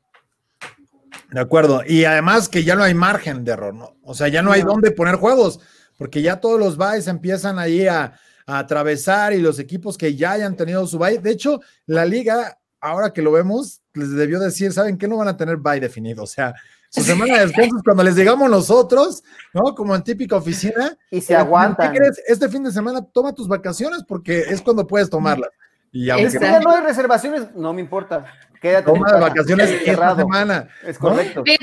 [1.31, 1.83] De acuerdo.
[1.85, 3.95] Y además que ya no hay margen de error, ¿no?
[4.03, 5.59] O sea, ya no hay dónde poner juegos,
[5.95, 8.13] porque ya todos los byes empiezan ahí a,
[8.47, 11.19] atravesar y los equipos que ya hayan tenido su bye.
[11.19, 15.07] De hecho, la liga, ahora que lo vemos, les debió decir, ¿saben qué?
[15.07, 16.23] No van a tener bye definido.
[16.23, 16.55] O sea,
[16.89, 19.75] su semana de descanso cuando les llegamos nosotros, ¿no?
[19.75, 20.97] Como en típica oficina.
[21.11, 21.91] Y se aguantan.
[21.91, 22.23] ¿Qué crees?
[22.25, 25.51] Este fin de semana toma tus vacaciones porque es cuando puedes tomarlas.
[25.91, 28.25] Y aunque no hay reservaciones, no me importa.
[28.61, 30.67] Quédate Toma de vacaciones esta semana.
[30.83, 31.43] Es correcto.
[31.45, 31.57] y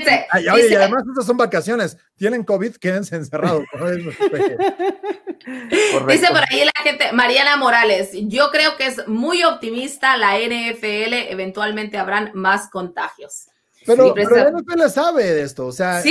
[0.75, 1.97] además estas son vacaciones.
[2.15, 3.63] Tienen COVID, quédense encerrados.
[6.07, 11.13] Dice por ahí la gente, Mariana Morales, yo creo que es muy optimista la NFL,
[11.29, 13.47] eventualmente habrán más contagios.
[13.85, 16.01] Pero, pero la NFL sabe de esto, o sea,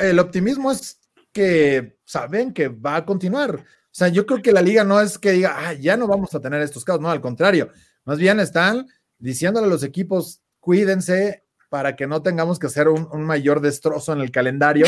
[0.00, 0.98] el optimismo es
[1.32, 3.64] que saben que va a continuar.
[3.92, 6.34] O sea, yo creo que la liga no es que diga, ah, ya no vamos
[6.34, 7.68] a tener estos casos, no, al contrario,
[8.06, 8.86] más bien están
[9.18, 14.22] diciéndole a los equipos, cuídense para que no tengamos que hacer un, mayor destrozo en
[14.22, 14.86] el calendario,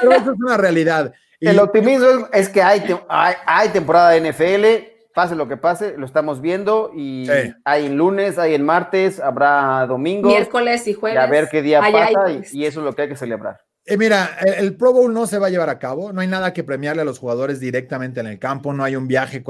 [0.00, 1.12] pero eso es una realidad.
[1.40, 6.40] el optimismo es que hay, hay, temporada de NFL, pase lo que pase, lo estamos
[6.40, 7.28] viendo y
[7.62, 10.28] hay en lunes, hay en martes, habrá domingo.
[10.28, 11.18] Miércoles y jueves.
[11.18, 13.60] a ver qué día pasa y, eso es lo que hay que celebrar.
[13.88, 16.52] Eh, mira, el, Pro Bowl no se va a llevar a cabo, no hay nada
[16.52, 19.44] que premiarle a los jugadores directamente en el campo, no hay un viaje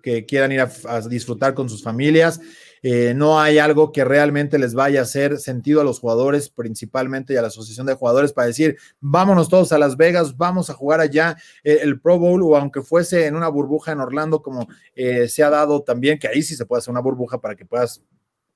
[0.00, 2.40] que quieran ir a, disfrutar con sus familias,
[2.84, 7.34] eh, no hay algo que realmente les vaya a hacer sentido a los jugadores, principalmente
[7.34, 10.74] y a la asociación de jugadores, para decir, vámonos todos a Las Vegas, vamos a
[10.74, 14.68] jugar allá eh, el Pro Bowl, o aunque fuese en una burbuja en Orlando, como
[14.94, 18.02] se ha dado también, que ahí sí se puede hacer una burbuja para que puedas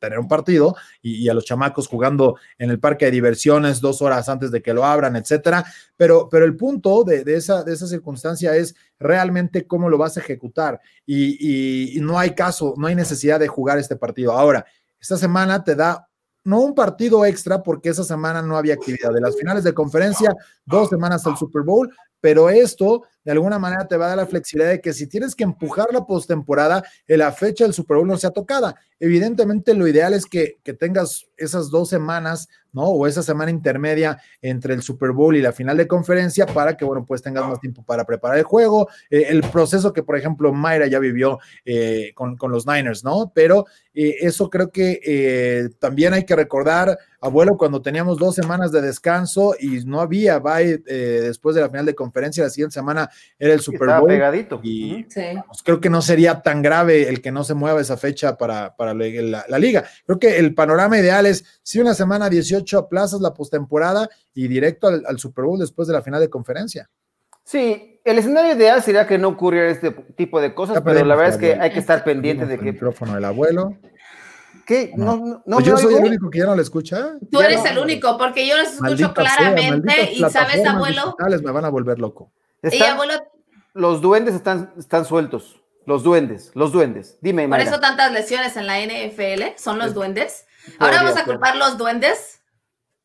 [0.05, 4.29] tener un partido y, a los chamacos jugando en el parque de diversiones dos horas
[4.29, 5.65] antes de que lo abran, etcétera.
[5.97, 10.21] Pero, pero el punto de, esa, de esa circunstancia es realmente cómo lo vas a
[10.21, 14.33] ejecutar y, y no hay caso, no hay necesidad de jugar este partido.
[14.33, 14.65] Ahora,
[15.01, 16.09] esta semana te da
[16.45, 19.13] no un partido extra porque esa semana no había actividad.
[19.13, 21.91] De las finales de conferencia, dos semanas al Super Bowl,
[22.25, 25.35] pero esto de alguna manera te va a dar la flexibilidad de que si tienes
[25.35, 28.77] que empujar la postemporada, la fecha del Super Bowl no sea tocada.
[28.99, 32.83] Evidentemente, lo ideal es que, que tengas esas dos semanas ¿no?
[32.83, 36.85] O esa semana intermedia entre el Super Bowl y la final de conferencia para que,
[36.85, 40.53] bueno, pues tengas más tiempo para preparar el juego, eh, el proceso que, por ejemplo,
[40.53, 43.33] Mayra ya vivió eh, con, los Niners, ¿no?
[43.35, 48.83] Pero eh, eso creo que también hay que recordar, abuelo, cuando teníamos dos semanas de
[48.83, 53.09] descanso y no había bye después de la final de conferencia, la siguiente semana
[53.39, 54.09] era el Super Bowl.
[54.09, 54.61] pegadito.
[54.63, 58.37] Y pues, creo que no sería tan grave el que no se mueva esa fecha
[58.37, 59.85] para, para la, la liga.
[60.07, 64.49] Creo que el panorama ideal es si una semana 18 a plazas la postemporada y
[64.49, 66.91] directo al, Super Bowl después de la final de conferencia.
[67.45, 71.35] Sí, el escenario ideal sería que no ocurriera este tipo de cosas, pero la verdad
[71.35, 72.69] es que hay que estar pendiente de que.
[72.69, 73.77] El micrófono del abuelo.
[74.67, 74.93] ¿Qué?
[74.97, 77.15] No, no, pues yo soy el único que ya no le escucha.
[77.31, 81.17] Tú eres el único, porque yo les escucho claramente y sabes, abuelo.
[81.19, 82.33] Me van a volver loco.
[82.63, 83.15] y abuelo.
[83.75, 85.61] Los duendes están, están sueltos.
[85.87, 87.19] Los duendes, los duendes.
[87.21, 90.47] Dime, Por eso tantas lesiones en la NFL, son los duendes.
[90.79, 92.41] Ahora vamos a culpar los duendes.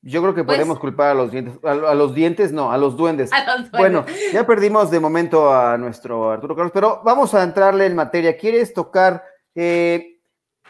[0.01, 1.55] Yo creo que pues podemos culpar a los dientes.
[1.63, 3.31] A, los dientes, no, a los duendes.
[3.71, 8.37] Bueno, ya perdimos de momento a nuestro Arturo Carlos, pero vamos a entrarle en materia.
[8.37, 9.23] ¿Quieres tocar
[9.55, 10.18] eh,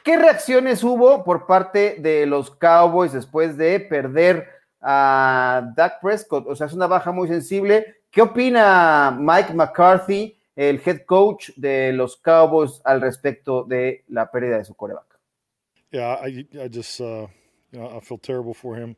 [0.03, 4.47] qué reacciones hubo por parte de los Cowboys después de perder
[4.81, 6.47] a Dak Prescott?
[6.47, 7.95] O sea, es una baja muy sensible.
[8.11, 14.57] ¿Qué opina Mike McCarthy, el head coach de los Cowboys, al respecto de la pérdida
[14.57, 15.19] de su coreback?
[15.91, 17.27] Yeah, I, just, uh,
[17.73, 18.95] I feel terrible for him.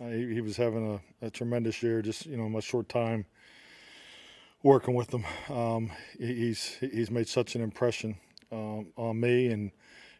[0.00, 3.26] Uh, he, he, was having a, a, tremendous year, just you know, my short time
[4.62, 5.24] working with him.
[5.54, 8.16] Um, he, he's he's made such an impression
[8.50, 9.70] um, on me, and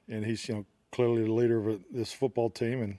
[0.08, 2.98] and he's you know clearly the leader of this football team, and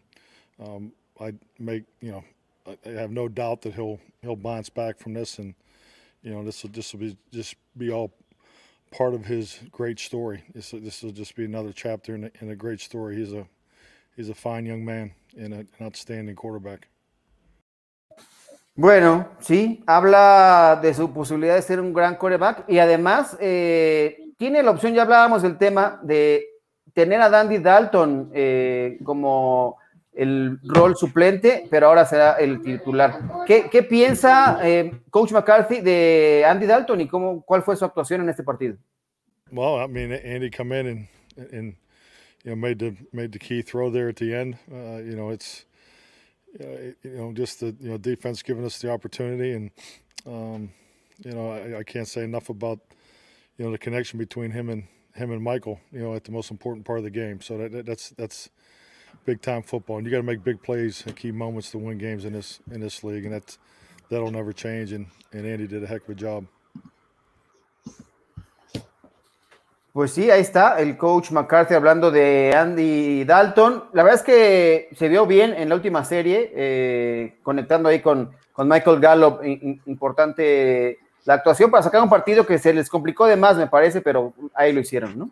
[0.67, 2.23] um, I make you know
[2.85, 5.53] I have no doubt that he'll he'll bounce back from this, and
[6.21, 8.13] you know this will this will be just be all
[8.91, 10.43] part of his great story.
[10.53, 13.15] This this will just be another chapter in a, in a great story.
[13.17, 13.47] He's a
[14.15, 15.11] he's a fine young man.
[15.37, 16.87] And a, an outstanding quarterback.
[18.77, 24.63] Bueno, sí, habla de su posibilidad de ser un gran quarterback y además eh, tiene
[24.63, 26.45] la opción, ya hablábamos del tema de
[26.95, 29.77] tener a Dandy Dalton eh, como
[30.13, 33.19] el rol suplente, pero ahora será el titular.
[33.45, 38.29] ¿Qué, piensa eh, Coach McCarthy de Andy Dalton y cómo, cuál fue su actuación en
[38.29, 38.77] este partido?
[39.51, 41.08] Well, I mean, Andy come in
[41.51, 41.75] and
[42.43, 44.58] you know made the made the key throw there at the end.
[44.71, 45.65] Uh, you know, it's
[46.60, 49.71] uh, you know just the you know defense giving us the opportunity, and
[50.25, 50.71] um,
[51.23, 52.79] you know I, I, can't say enough about
[53.58, 55.80] you know the connection between him and him and Michael.
[55.91, 57.41] You know, at the most important part of the game.
[57.41, 58.49] So that, that's that's
[59.25, 61.97] big time football, and you got to make big plays at key moments to win
[61.97, 63.58] games in this in this league, and that's
[64.10, 64.91] that'll never change.
[64.91, 66.45] And and Andy did a heck of a job.
[69.95, 73.86] Pues sí, ahí está el coach McCarthy hablando de Andy Dalton.
[73.93, 78.32] La verdad es que se vio bien en la última serie, eh, conectando ahí con,
[78.51, 79.41] con Michael Gallup.
[79.86, 84.01] Importante la actuación para sacar un partido que se les complicó de más, me parece,
[84.01, 85.31] pero ahí lo hicieron, ¿no?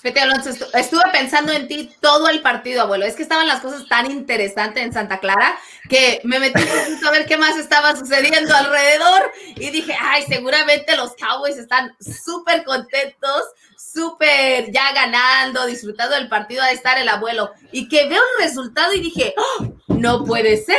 [0.00, 3.04] Fete Alonso, estuve pensando en ti todo el partido, abuelo.
[3.04, 6.62] Es que estaban las cosas tan interesantes en Santa Clara que me metí
[7.06, 12.62] a ver qué más estaba sucediendo alrededor y dije, ay, seguramente los Cowboys están súper
[12.64, 13.42] contentos,
[13.76, 17.50] súper ya ganando, disfrutando del partido de estar el abuelo.
[17.72, 20.76] Y que veo el resultado y dije, ¡Oh, no puede ser.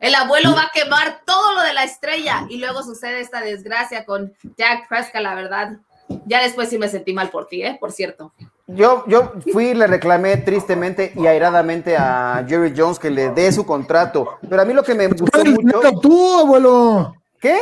[0.00, 4.06] El abuelo va a quemar todo lo de la estrella y luego sucede esta desgracia
[4.06, 5.76] con Jack Prescott, la verdad.
[6.24, 7.76] Ya después sí me sentí mal por ti, ¿eh?
[7.78, 8.32] Por cierto.
[8.66, 13.52] Yo, yo fui y le reclamé tristemente y airadamente a Jerry Jones que le dé
[13.52, 14.38] su contrato.
[14.48, 16.00] Pero a mí lo que me gustó mucho.
[16.00, 17.14] tú, abuelo!
[17.38, 17.58] ¿Qué?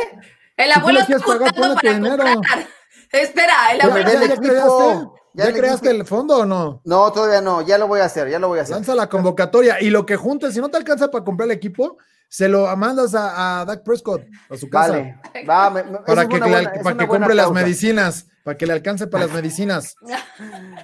[0.55, 2.67] El abuelo está buscando para comprar.
[3.11, 4.09] Espera, el abuelo.
[4.11, 6.81] ¿Ya, creaste, ¿Ya, creaste el fondo o no?
[6.85, 7.61] No, todavía no.
[7.61, 8.75] Ya lo voy a hacer, ya lo voy a hacer.
[8.75, 11.97] Lanza la convocatoria y lo que juntes, si no te alcanza para comprar el equipo,
[12.29, 14.93] se lo mandas a, a Dak Prescott a su casa.
[14.93, 16.39] Vale, va, para que,
[16.83, 19.95] para que compre las medicinas, para que le alcance para las medicinas.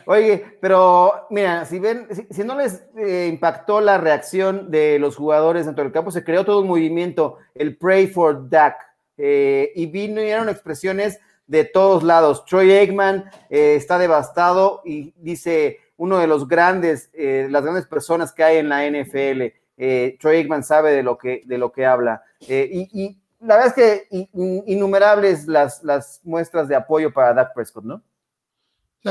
[0.08, 5.68] Oye, pero mira, si ven, si, no les eh, impactó la reacción de los jugadores
[5.68, 8.78] dentro del campo, se creó todo un movimiento, el Pray for Dak,
[9.18, 12.44] eh, y vinieron expresiones de todos lados.
[12.46, 18.44] Troy Eggman eh, está devastado y dice uno de los grandes, las grandes personas que
[18.44, 19.44] hay en la NFL
[19.78, 22.24] eh, Troy Aikman sabe de lo que, de lo que habla.
[22.48, 24.28] Eh, y, la verdad es que
[24.66, 28.02] innumerables las, las muestras de apoyo para Dak Prescott, ¿no?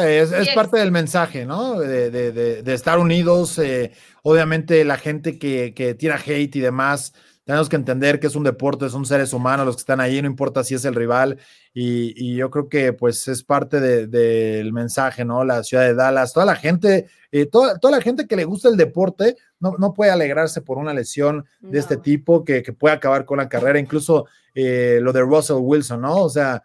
[0.03, 1.79] es, parte del mensaje, ¿no?
[1.79, 3.59] De, estar unidos.
[3.59, 8.37] Eh, obviamente la gente que, que, tira hate y demás, tenemos que entender que es
[8.37, 11.38] un deporte, son seres humanos los que están ahí, no importa si es el rival,
[11.74, 15.44] y, yo creo que pues es parte del mensaje, ¿no?
[15.44, 18.68] La ciudad de Dallas, toda la gente, eh, toda, toda, la gente que le gusta
[18.68, 22.94] el deporte, no, no puede alegrarse por una lesión de este tipo que, que, puede
[22.94, 26.16] acabar con la carrera, incluso eh, lo de Russell Wilson, ¿no?
[26.16, 26.62] O sea,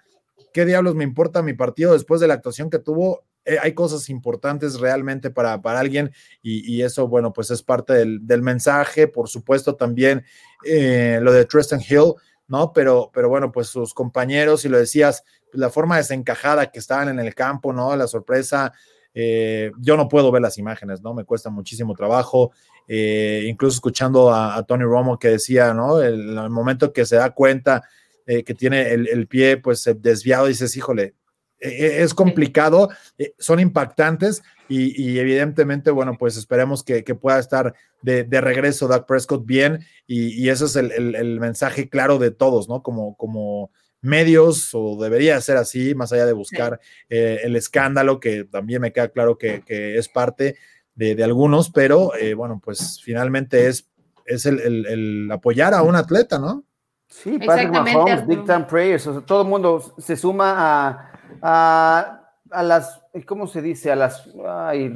[0.53, 3.25] ¿qué diablos me importa mi partido después de la actuación que tuvo?
[3.45, 8.25] Eh, hay cosas importantes realmente para, para alguien y, eso, bueno, pues es parte del,
[8.25, 10.23] del mensaje, por supuesto también
[10.63, 12.13] lo de Tristan Hill,
[12.49, 12.73] ¿no?
[12.73, 15.23] Pero, pero bueno, pues sus compañeros, y lo decías,
[15.53, 17.95] la forma desencajada que estaban en el campo, ¿no?
[17.95, 18.73] La sorpresa,
[19.13, 21.13] eh, yo no puedo ver las imágenes, ¿no?
[21.13, 22.51] Me cuesta muchísimo trabajo,
[22.87, 26.01] eh, incluso escuchando a, Tony Romo que decía, ¿no?
[26.01, 27.83] El, el momento que se da cuenta
[28.25, 31.15] eh, que tiene el, el, pie pues desviado, dices, híjole,
[31.59, 32.89] es complicado,
[33.37, 39.85] son impactantes y, evidentemente, bueno, pues esperemos que, pueda estar de, regreso Doug Prescott bien
[40.05, 42.83] y, ese es el, mensaje claro de todos, ¿no?
[42.83, 48.45] Como, como medios o debería ser así, más allá de buscar eh, el escándalo, que
[48.45, 50.55] también me queda claro que, es parte
[50.93, 53.89] de, algunos, pero eh, bueno, pues finalmente es,
[54.25, 56.63] es el, apoyar a un atleta, ¿no?
[57.07, 61.08] Sí, Patrick Mahomes, Big Time Prayers, todo el mundo se suma a
[61.41, 62.19] a
[62.63, 63.91] las, ¿cómo se dice?
[63.91, 64.29] A las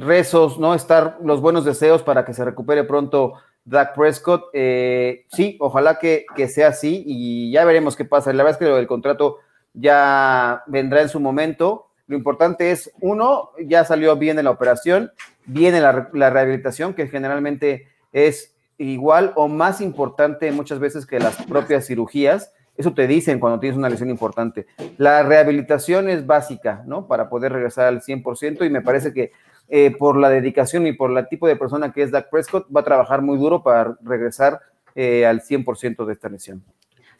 [0.00, 0.74] rezos, ¿no?
[0.74, 4.44] Estar los buenos deseos para que se recupere pronto Dak Prescott.
[4.52, 8.32] Eh, sí, ojalá que, sea así y ya veremos qué pasa.
[8.32, 9.38] La verdad es que el contrato
[9.72, 11.88] ya vendrá en su momento.
[12.06, 15.10] Lo importante es, uno, ya salió bien en la operación,
[15.46, 21.86] viene la rehabilitación, que generalmente es igual o más importante muchas veces que las propias
[21.86, 22.52] cirugías.
[22.76, 24.66] Eso te dicen cuando tienes una lesión importante.
[24.98, 27.06] La rehabilitación es básica, ¿no?
[27.06, 29.32] Para poder regresar al 100% y me parece que
[29.68, 32.80] eh, por la dedicación y por el tipo de persona que es Dak Prescott, va
[32.80, 34.60] a trabajar muy duro para regresar
[34.94, 36.62] eh, al 100% de esta lesión.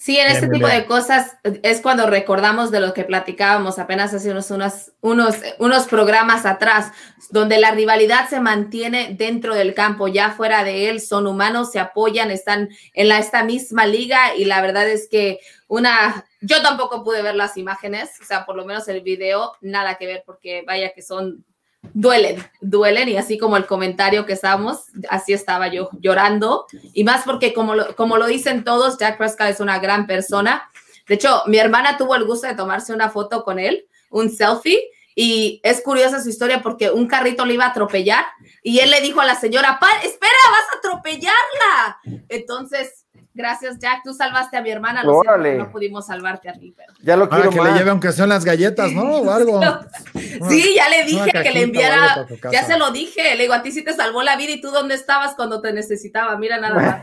[0.04, 4.30] Sí, en este tipo de cosas es cuando recordamos de lo que platicábamos apenas hace
[4.32, 6.92] unos, unos, unos, unos programas atrás,
[7.30, 11.78] donde la rivalidad se mantiene dentro del campo, ya fuera de él, son humanos, se
[11.78, 15.38] apoyan, están en la, esta misma liga y la verdad es que
[15.68, 19.94] una, yo tampoco pude ver las imágenes, o sea, por lo menos el video, nada
[19.94, 21.46] que ver, porque vaya que son
[21.92, 27.24] duelen, duelen y así como el comentario que estamos, así estaba yo llorando y más
[27.24, 30.70] porque como lo, como lo dicen todos, Jack Prescott es una gran persona.
[31.06, 34.80] De hecho, mi hermana tuvo el gusto de tomarse una foto con él, un selfie,
[35.14, 38.24] y es curiosa su historia porque un carrito le iba a atropellar
[38.62, 42.24] y él le dijo a la señora, espera, vas a atropellarla.
[42.28, 43.03] Entonces,
[43.34, 44.02] Gracias, Jack.
[44.04, 45.02] Tú salvaste a mi hermana.
[45.02, 46.72] Lo no pudimos salvarte a ti.
[46.76, 46.92] Pero...
[47.02, 47.50] Ya lo quiero.
[47.50, 49.02] que le lleve aunque sean las galletas, ¿no?
[49.02, 49.60] O algo.
[50.48, 52.26] sí, ya le dije que le enviara.
[52.52, 53.34] Ya se lo dije.
[53.34, 55.72] Le digo, a ti sí te salvó la vida y tú dónde estabas cuando te
[55.72, 56.36] necesitaba.
[56.36, 57.02] Mira nada más.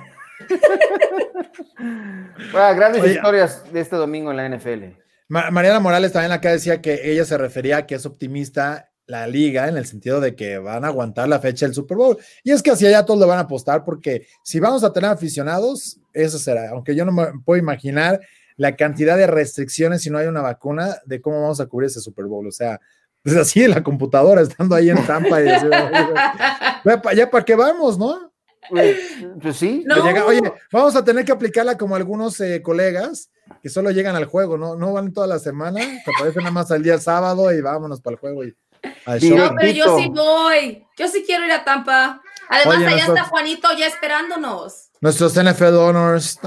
[2.52, 4.86] bueno, grandes historias de este domingo en la NFL.
[5.28, 9.68] Mariana Morales también acá decía que ella se refería a que es optimista la liga
[9.68, 12.18] en el sentido de que van a aguantar la fecha del Super Bowl.
[12.44, 15.10] Y es que así allá todos le van a apostar porque si vamos a tener
[15.10, 16.70] aficionados, eso será.
[16.70, 18.20] Aunque yo no me puedo imaginar
[18.58, 22.00] la cantidad de restricciones si no hay una vacuna de cómo vamos a cubrir ese
[22.00, 22.48] Super Bowl.
[22.48, 22.80] O sea,
[23.24, 25.46] pues así en la computadora, estando ahí en Tampa y
[27.16, 28.32] ya para qué vamos, ¿no?
[28.70, 29.84] Pues, sí.
[30.26, 33.30] Oye, vamos a tener que aplicarla como algunos eh, colegas
[33.62, 34.76] que solo llegan al juego, ¿no?
[34.76, 38.14] No van toda la semana, te aparecen nada más al día sábado y vámonos para
[38.14, 38.46] el juego.
[38.46, 40.86] Y, no, pero yo sí voy.
[40.98, 42.22] Yo sí quiero ir a Tampa.
[42.50, 44.90] Además, allá está Juanito ya esperándonos.
[45.00, 46.38] Nuestros NFL Honors,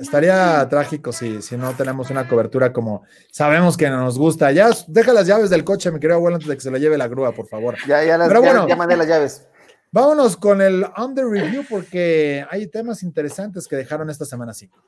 [0.00, 3.02] estaría trágico si, si no tenemos una cobertura como
[3.32, 4.52] sabemos que nos gusta.
[4.52, 6.96] Ya deja las llaves del coche, mi querido abuelo, antes de que se lo lleve
[6.96, 7.76] la grúa, por favor.
[7.88, 9.48] Ya, ya, las, Pero bueno, ya, mandé las llaves.
[9.90, 14.80] Vámonos con el Under Review porque hay temas interesantes que dejaron esta semana 5.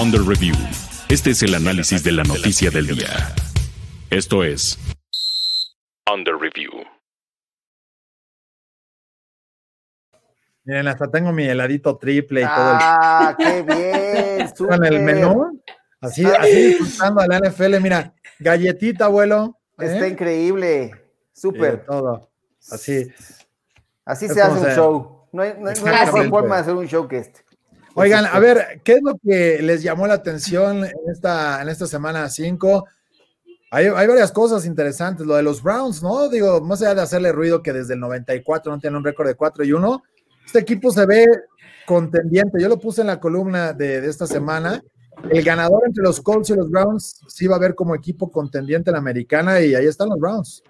[0.00, 0.54] Under Review.
[1.10, 3.34] Este es el análisis de la noticia del día.
[4.10, 4.78] Esto es
[6.08, 6.70] Under Review.
[10.62, 12.54] Miren, hasta tengo mi heladito triple y todo.
[12.54, 14.48] Ah, qué bien.
[14.56, 15.60] Con el menú.
[16.00, 17.80] Así, así disfrutando a la NFL.
[17.80, 19.58] Mira, galletita, abuelo.
[19.80, 19.86] ¿eh?
[19.86, 20.92] Está increíble.
[21.32, 21.84] Súper.
[21.86, 22.30] todo.
[22.70, 23.12] Así.
[24.04, 25.26] Así se hace un show.
[25.32, 27.49] No hay, no hay mejor forma de hacer un show que este.
[28.00, 31.86] Oigan, a ver, ¿qué es lo que les llamó la atención en esta, en esta
[31.86, 32.86] semana 5?
[33.70, 35.26] Hay, hay, varias cosas interesantes.
[35.26, 36.28] Lo de los Browns, ¿no?
[36.28, 39.34] Digo, más allá de hacerle ruido que desde el 94 no tienen un récord de
[39.34, 40.02] 4 y 1,
[40.46, 41.26] este equipo se ve
[41.86, 42.60] contendiente.
[42.60, 44.82] Yo lo puse en la columna de, de, esta semana.
[45.28, 48.90] El ganador entre los Colts y los Browns sí va a ver como equipo contendiente
[48.90, 50.62] en la americana y ahí están los Browns.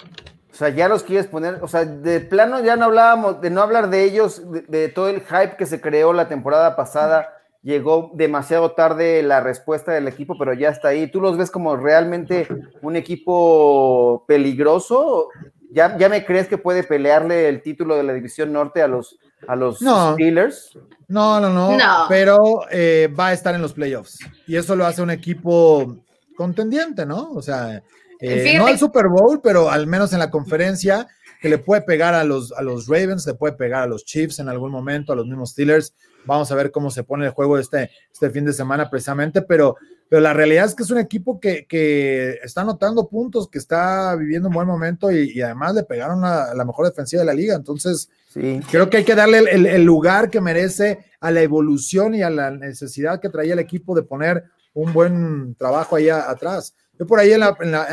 [0.61, 3.63] O sea, ya los quieres poner, o sea, de plano ya no hablábamos, de no
[3.63, 7.33] hablar de ellos, de, todo el hype que se creó la temporada pasada,
[7.63, 11.11] llegó demasiado tarde la respuesta del equipo, pero ya está ahí.
[11.11, 12.47] ¿Tú los ves como realmente
[12.83, 15.31] un equipo peligroso?
[15.73, 19.19] ¿Ya, ya me crees que puede pelearle el título de la División Norte a los,
[19.49, 20.13] a los no.
[20.13, 20.79] Steelers?
[21.09, 25.01] No, no, no, pero eh, va a estar en los playoffs y eso lo hace
[25.01, 25.97] un equipo
[26.37, 27.33] contendiente, ¿no?
[27.33, 27.83] O sea,
[28.21, 31.09] eh, no al Super Bowl, pero al menos en la conferencia,
[31.41, 34.39] que le puede pegar a los, a los Ravens, le puede pegar a los Chiefs
[34.39, 35.95] en algún momento, a los mismos Steelers.
[36.27, 39.77] Vamos a ver cómo se pone el juego este, este fin de semana precisamente, pero,
[40.11, 44.15] pero la realidad es que es un equipo que, que está anotando puntos, que está
[44.17, 47.55] viviendo un buen momento y, además le pegaron a, la mejor defensiva de la liga.
[47.55, 48.61] Entonces, sí.
[48.71, 52.29] creo que hay que darle el, el, lugar que merece a la evolución y a
[52.29, 54.45] la necesidad que traía el equipo de poner
[54.75, 56.75] un buen trabajo ahí atrás.
[57.01, 57.43] Yo por ahí en,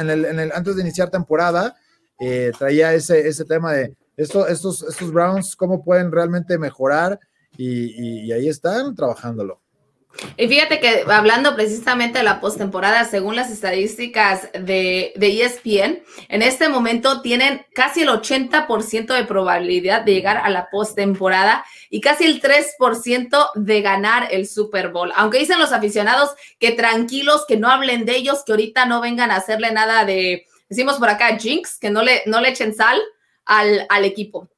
[0.09, 1.77] el, antes de iniciar temporada
[2.19, 7.17] eh, traía ese, ese tema de estos, estos, estos Browns, cómo pueden realmente mejorar
[7.55, 9.61] y, ahí están trabajándolo.
[10.35, 16.41] Y fíjate que hablando precisamente de la postemporada, según las estadísticas de, de, ESPN, en
[16.41, 22.25] este momento tienen casi el 80% de probabilidad de llegar a la postemporada y casi
[22.25, 25.11] el 3% de ganar el Super Bowl.
[25.15, 29.31] Aunque dicen los aficionados que tranquilos, que no hablen de ellos, que ahorita no vengan
[29.31, 32.99] a hacerle nada de, decimos por acá, jinx, que no le, no le echen sal
[33.45, 34.49] al, al equipo.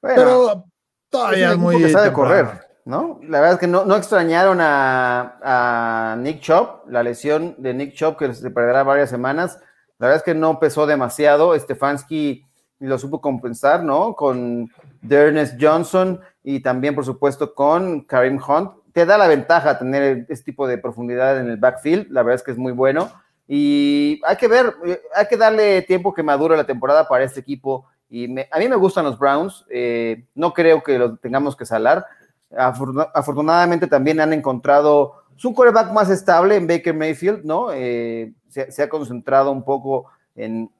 [0.00, 0.64] Pero
[1.10, 1.78] todavía es muy...
[1.78, 3.18] Que sabe correr, ¿no?
[3.22, 7.94] La verdad es que no, no extrañaron a, a Nick Chop, la lesión de Nick
[7.94, 9.58] Chop que se perderá varias semanas.
[9.98, 11.58] La verdad es que no pesó demasiado.
[11.58, 12.46] Stefanski
[12.78, 14.14] lo supo compensar, ¿no?
[14.14, 14.70] Con
[15.08, 18.70] Ernest Johnson y también, por supuesto, con Karim Hunt.
[18.92, 22.42] Te da la ventaja tener este tipo de profundidad en el backfield, la verdad es
[22.44, 23.10] que es muy bueno.
[23.48, 27.40] Y hay que ver, eh, hay que darle tiempo que madure la temporada para este
[27.40, 27.86] equipo.
[28.08, 32.06] Y a mí me gustan los Browns, eh, no creo que lo tengamos que salar.
[32.58, 37.72] Afortunadamente también han encontrado su coreback más estable en Baker Mayfield, ¿no?
[37.72, 40.70] Eh, se, ha concentrado un poco en,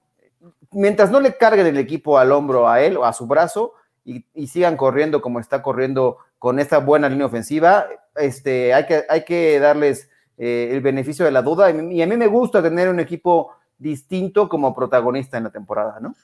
[0.70, 3.74] mientras no le carguen el equipo al hombro a él o a su brazo
[4.04, 9.24] y, sigan corriendo como está corriendo con esta buena línea ofensiva, este, hay, que, hay
[9.24, 10.08] que darles
[10.38, 11.70] eh, el beneficio de la duda.
[11.70, 16.14] Y, a mí me gusta tener un equipo distinto como protagonista en la temporada, ¿no?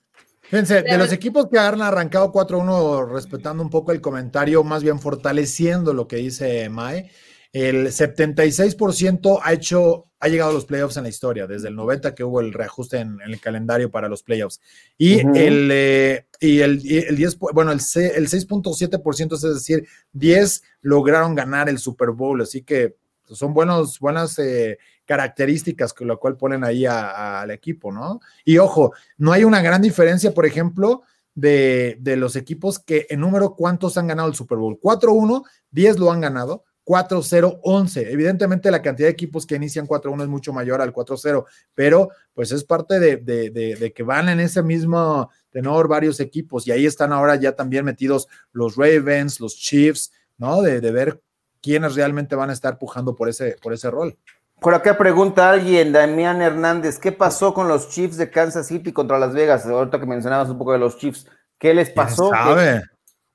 [0.52, 5.00] Fíjense, de los equipos que han arrancado 4-1, respetando un poco el comentario, más bien
[5.00, 7.10] fortaleciendo lo que dice Mae,
[7.54, 12.14] el 76% ha hecho, ha llegado a los playoffs en la historia, desde el 90
[12.14, 14.60] que hubo el reajuste en, el calendario para los playoffs.
[14.98, 21.34] Y el, eh, y el, el 10, bueno, el, el 6.7%, es decir, 10 lograron
[21.34, 22.94] ganar el Super Bowl, así que
[23.24, 24.76] son buenos, buenas eh,
[25.12, 28.20] características con lo cual ponen ahí al equipo, ¿no?
[28.46, 31.02] Y ojo, no hay una gran diferencia, por ejemplo,
[31.34, 34.80] de, de los equipos que en número cuántos han ganado el Super Bowl.
[34.80, 38.06] 4-1, 10 lo han ganado, 4-0-11.
[38.08, 41.44] Evidentemente la cantidad de equipos que inician 4-1 es mucho mayor al 4-0,
[41.74, 46.86] pero pues es parte de, que van en ese mismo tenor varios equipos y ahí
[46.86, 50.62] están ahora ya también metidos los Ravens, los Chiefs, ¿no?
[50.62, 51.20] De, ver
[51.60, 54.16] quiénes realmente van a estar pujando por ese, por ese rol.
[54.62, 59.18] Por acá pregunta alguien, Damián Hernández, ¿qué pasó con los Chiefs de Kansas City contra
[59.18, 59.66] Las Vegas?
[59.66, 61.26] Ahorita que mencionabas un poco de los Chiefs,
[61.58, 62.30] ¿qué les pasó?
[62.30, 62.84] Sabe?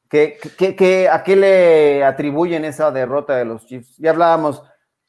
[0.09, 3.97] ¿Qué, a qué le atribuyen esa derrota de los Chiefs?
[3.97, 4.63] Ya hablábamos,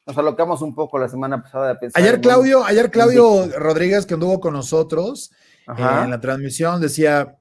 [0.05, 2.03] nos alocamos un poco la semana pasada de pensar.
[2.03, 5.31] Ayer Claudio, ayer Claudio Rodríguez, que anduvo con nosotros
[5.69, 7.38] eh, en la transmisión, decía,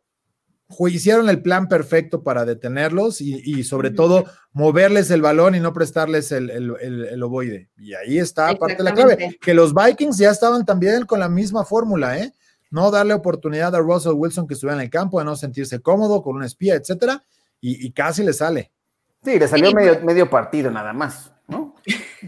[0.89, 6.33] hicieron el plan perfecto para detenerlos y, sobre todo moverles el balón y no prestarles
[6.33, 7.71] el, el, ovoide.
[7.77, 11.29] Y ahí está parte de la clave, que los Vikings ya estaban también con la
[11.29, 12.33] misma fórmula, ¿eh?
[12.71, 16.23] No darle oportunidad a Russell Wilson que estuviera en el campo, de no sentirse cómodo
[16.23, 17.25] con un espía, etcétera
[17.61, 18.71] y, casi le sale.
[19.25, 21.75] Sí, le salió medio, medio partido nada más, ¿no?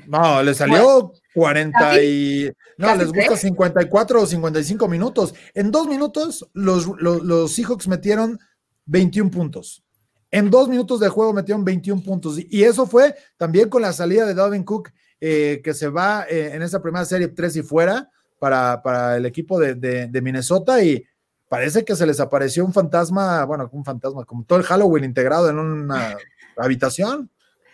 [0.06, 2.52] No, le salió 40 y...
[2.76, 5.34] No, les gusta 54 o 55 minutos.
[5.54, 8.38] En dos minutos los, los, Seahawks metieron
[8.86, 9.82] 21 puntos.
[10.30, 12.38] En dos minutos de juego metieron 21 puntos.
[12.38, 16.52] Y eso fue también con la salida de Dalvin Cook, eh, que se va eh,
[16.54, 20.82] en esa primera serie 3 y fuera para, para el equipo de, de Minnesota.
[20.82, 21.04] Y
[21.48, 25.50] parece que se les apareció un fantasma, bueno, un fantasma, como todo el Halloween integrado
[25.50, 26.16] en una
[26.56, 27.30] habitación.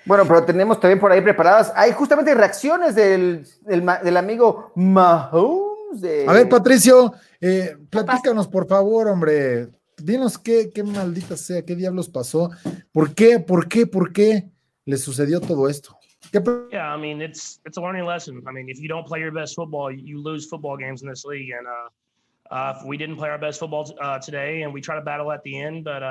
[0.07, 6.05] Bueno, pero tenemos también por ahí preparadas, hay justamente reacciones del, del, amigo Mahomes.
[6.29, 9.69] A ver, Patricio, eh, platícanos por favor, hombre.
[9.99, 12.51] Dinos qué, qué maldita sea, qué diablos pasó.
[12.93, 14.49] ¿Por qué, por qué, por qué
[14.85, 15.99] le sucedió todo esto?
[16.31, 16.41] ¿Qué
[16.71, 18.43] yeah, I mean, it's it's a learning lesson.
[18.47, 21.25] I mean, if you don't play your best football, you lose football games in this
[21.25, 24.97] league, and uh, uh, we didn't play our best football uh, today, and we try
[24.97, 26.03] to battle at the end, but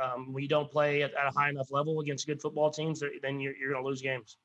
[0.00, 3.40] um, we don't play at, at, a high enough level against good football teams, then
[3.40, 4.38] you're, you're going to lose games.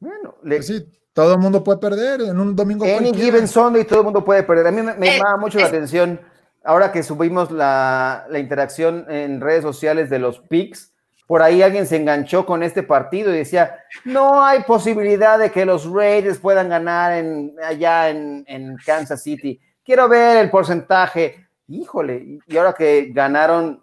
[0.00, 2.84] Bueno, le, pues sí, todo el mundo puede perder en un domingo.
[2.84, 4.68] Any given Sunday, todo el mundo puede perder.
[4.68, 6.20] A mí me, me eh, llama mucho eh, la atención
[6.62, 10.92] ahora que subimos la, la, interacción en redes sociales de los picks.
[11.26, 15.66] Por ahí alguien se enganchó con este partido y decía: No hay posibilidad de que
[15.66, 19.60] los Raiders puedan ganar en, allá en, en Kansas City.
[19.84, 21.47] Quiero ver el porcentaje.
[21.68, 23.82] Híjole, y ahora que ganaron,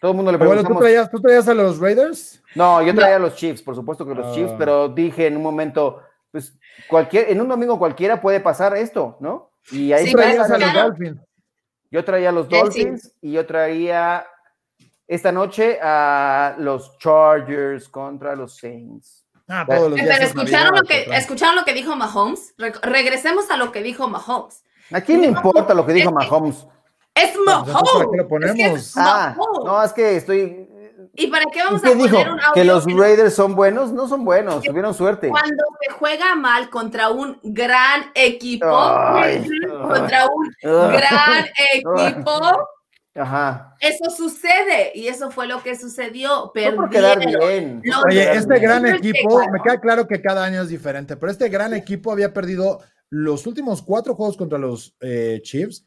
[0.00, 0.72] todo el mundo le preguntamos.
[0.72, 2.42] ¿tú, traías, ¿tú traías, a los Raiders?
[2.56, 4.56] No, yo traía a los Chiefs, por supuesto que los Chiefs, ah.
[4.58, 6.02] pero dije en un momento,
[6.32, 6.58] pues
[6.88, 9.52] cualquier, en un domingo cualquiera puede pasar esto, ¿no?
[9.70, 11.20] Y ahí traías a los Dolphins.
[11.90, 14.26] Yo traía a los Dolphins y yo traía
[15.06, 19.24] esta noche a los Chargers contra los Saints.
[19.46, 22.54] Ah, todos los días Pero escucharon, lo que, escucharon lo que dijo Mahomes.
[22.82, 24.64] regresemos a lo que dijo Mahomes.
[24.90, 26.66] ¿A quién le importa lo que dijo Mahomes?
[27.14, 27.72] Es Mahomes.
[27.72, 28.92] ¿Para qué lo ponemos?
[28.96, 30.68] ah, no, es que estoy.
[31.16, 32.16] ¿Y para qué vamos a poner dijo?
[32.18, 33.92] un audio ¿Que los Raiders son buenos?
[33.92, 35.28] No son buenos, tuvieron suerte.
[35.28, 38.66] Cuando se juega mal contra un gran equipo,
[39.88, 42.30] contra un gran equipo,
[43.16, 43.76] Ajá.
[43.78, 46.50] Eso sucede y eso fue lo que sucedió.
[46.52, 46.90] Perdieron.
[46.90, 47.80] quedar bien.
[48.08, 51.74] Oye, este gran equipo, me queda claro que cada año es diferente, pero este gran
[51.74, 55.84] equipo había perdido los últimos cuatro juegos contra los eh, Chiefs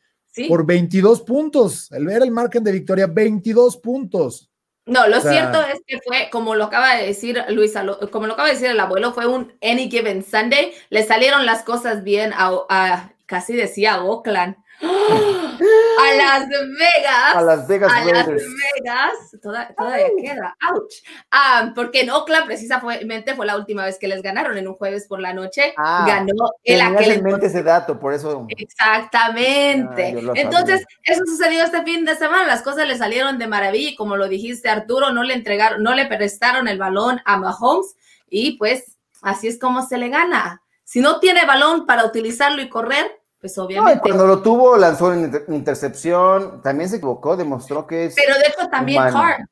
[0.47, 1.91] por 22 puntos.
[1.91, 4.49] El ver el margen de victoria, 22 puntos.
[4.88, 7.73] No, lo cierto es que fue, como lo acaba de decir Luis,
[8.09, 10.71] como lo acaba de decir el abuelo, fue un any given Sunday.
[10.89, 14.55] Le salieron las cosas bien a, casi decía Oakland.
[15.99, 17.36] A Las Vegas.
[17.36, 17.91] A Las Vegas.
[17.91, 19.13] A Las Vegas.
[19.41, 20.57] todavía queda.
[20.71, 20.93] Ouch.
[21.32, 25.07] Ah, porque en Oakland precisamente fue la última vez que les ganaron en un jueves
[25.07, 25.73] por la noche.
[25.78, 27.11] Ah, ganó el aquel.
[27.11, 28.45] en mente ese dato, por eso.
[28.49, 30.15] Exactamente.
[30.15, 32.45] Ah, Entonces, eso sucedió este fin de semana.
[32.45, 35.95] Las cosas le salieron de maravilla y como lo dijiste, Arturo, no le entregaron, no
[35.95, 37.95] le prestaron el balón a Mahomes
[38.30, 40.61] y pues así es como se le gana.
[40.84, 44.01] Si no tiene balón para utilizarlo y correr, pues obviamente.
[44.01, 48.15] cuando lo tuvo, lanzó en intercepción, también se equivocó, demostró que es.
[48.15, 49.47] Pero de hecho también Carr.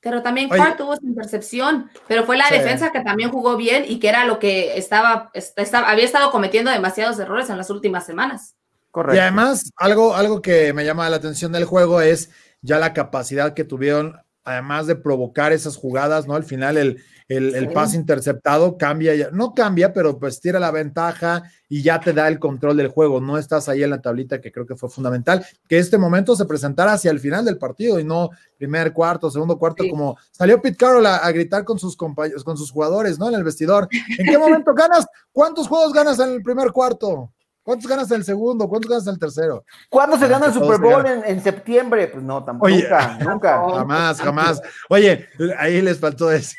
[0.00, 3.98] Pero también Carr tuvo su intercepción, pero fue la defensa que también jugó bien y
[3.98, 8.54] que era lo que estaba, estaba, había estado cometiendo demasiados errores en las últimas semanas.
[8.92, 9.16] Correcto.
[9.16, 12.30] Y además, algo, algo que me llama la atención del juego es
[12.62, 16.36] ya la capacidad que tuvieron, además de provocar esas jugadas, ¿no?
[16.36, 21.82] Al final el, el, pase interceptado cambia, no cambia, pero pues tira la ventaja y
[21.82, 23.20] ya te da el control del juego.
[23.20, 26.46] No estás ahí en la tablita que creo que fue fundamental, que este momento se
[26.46, 30.78] presentara hacia el final del partido y no primer cuarto, segundo cuarto, como salió Pete
[30.78, 33.28] Carroll a, gritar con sus compañeros, con sus jugadores, ¿no?
[33.28, 33.88] En el vestidor.
[34.18, 35.06] ¿En qué momento ganas?
[35.30, 37.30] ¿Cuántos juegos ganas en el primer cuarto?
[37.62, 38.56] ¿Cuántos ganas en el segugo?
[38.66, 39.62] ¿Cuántos ganas en el tercero?
[39.90, 42.08] ¿Cuándo se gana el Super Bowl en, septiembre?
[42.08, 42.70] Pues no, tampoco.
[42.70, 43.62] nunca, nunca.
[43.74, 44.62] Jamás, jamás.
[44.88, 46.56] Oye, ahí les faltó decir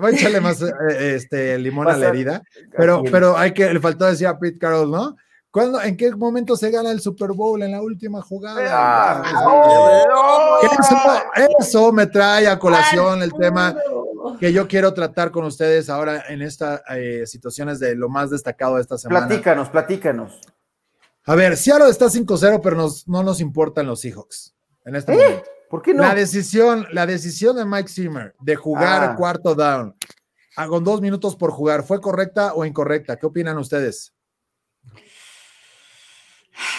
[0.00, 2.42] voy a echarle más eh, este, limón a la herida,
[2.76, 5.16] pero, pero hay que, le faltó decir a Pete Carroll, ¿no?
[5.50, 7.60] ¿Cuándo, ¿En qué momento se gana el Super Bowl?
[7.62, 8.60] En la última jugada.
[8.70, 9.22] Ah,
[11.58, 13.74] eso, me trae a colación el tema
[14.38, 18.76] que yo quiero tratar con ustedes ahora en estas eh, situaciones de lo más destacado
[18.76, 19.26] de esta semana.
[19.26, 20.40] Platícanos, platícanos.
[21.24, 24.54] A ver, Seattle está 5-0, pero no nos importan los Seahawks
[24.84, 25.50] en este momento.
[25.70, 26.02] ¿Por qué no?
[26.02, 29.14] La decisión, la decisión de Mike Zimmer de jugar ah.
[29.16, 29.94] cuarto down
[30.68, 33.16] con dos minutos por jugar, ¿fue correcta o incorrecta?
[33.16, 34.12] ¿Qué opinan ustedes?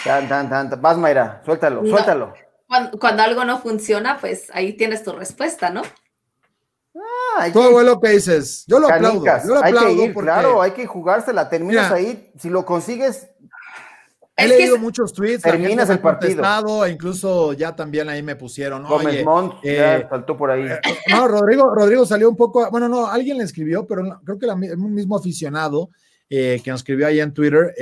[0.04, 0.80] Tan, tan, tan.
[0.80, 2.34] Vas, Mayra, suéltalo, suéltalo.
[2.68, 5.82] Cuando, algo no funciona, pues ahí tienes tu respuesta, ¿no?
[6.94, 8.64] Ah, Tú, abuelo, ¿qué dices?
[8.66, 9.24] Yo lo aplaudo.
[9.24, 11.48] Yo lo hay que ir, claro, hay que jugársela.
[11.48, 12.30] Terminas ahí.
[12.38, 13.28] Si lo consigues,
[14.36, 16.86] He leído muchos tweets, terminas el partido.
[16.86, 18.84] E incluso ya también ahí me pusieron.
[18.84, 20.66] Gómez Montt eh, saltó por ahí.
[20.66, 20.80] Eh,
[21.10, 24.78] no, Rodrigo, Rodrigo salió un poco, bueno, no, alguien le escribió, pero creo que el
[24.78, 25.90] un mismo aficionado
[26.30, 27.74] eh, que nos escribió ahí en Twitter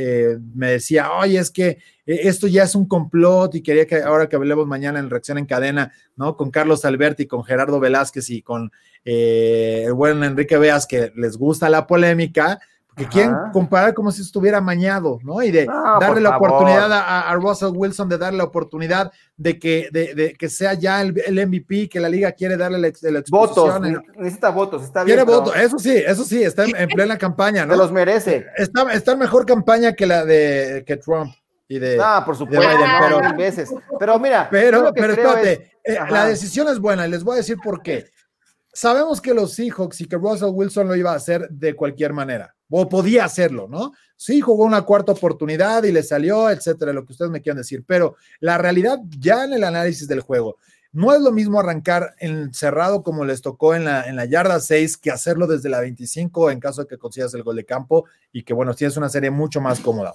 [0.55, 4.35] me decía, oye, es que esto ya es un complot y quería que ahora que
[4.35, 6.37] hablemos mañana en Reacción en Cadena, ¿no?
[6.37, 8.73] Con Carlos Alberti, con Gerardo Velázquez y con
[9.05, 12.61] el buen Enrique Veas, que les gusta la polémica,
[13.01, 15.43] que quieren comparar como si estuviera mañado, ¿no?
[15.43, 20.37] Y de darle la oportunidad a, Russell Wilson, de darle la oportunidad de que, de,
[20.39, 24.83] que sea ya el, MVP, que la liga quiere darle la, la Votos, necesita votos,
[24.83, 25.17] está bien.
[25.17, 27.73] Quiere votos, eso sí, eso sí, está en, plena campaña, ¿no?
[27.73, 28.47] Se los merece.
[28.57, 31.33] Está, está en mejor campaña que la de que Trump.
[31.69, 32.67] Y de, ah, por supuesto,
[33.01, 33.73] pero, veces.
[33.99, 37.57] pero mira, pero, pero espérate, eh, la decisión es buena y les voy a decir
[37.63, 38.11] por qué.
[38.73, 42.55] Sabemos que los Seahawks y que Russell Wilson lo iba a hacer de cualquier manera
[42.71, 43.93] o podía hacerlo, ¿no?
[44.17, 47.85] Sí, jugó una cuarta oportunidad y le salió, etcétera, lo que ustedes me quieran decir,
[47.87, 50.57] pero la realidad ya en el análisis del juego,
[50.93, 54.97] no es lo mismo arrancar encerrado como les tocó en la, en la yarda 6
[54.97, 58.43] que hacerlo desde la 25 en caso de que consigas el gol de campo y
[58.43, 60.15] que, bueno, tienes una serie mucho más cómoda.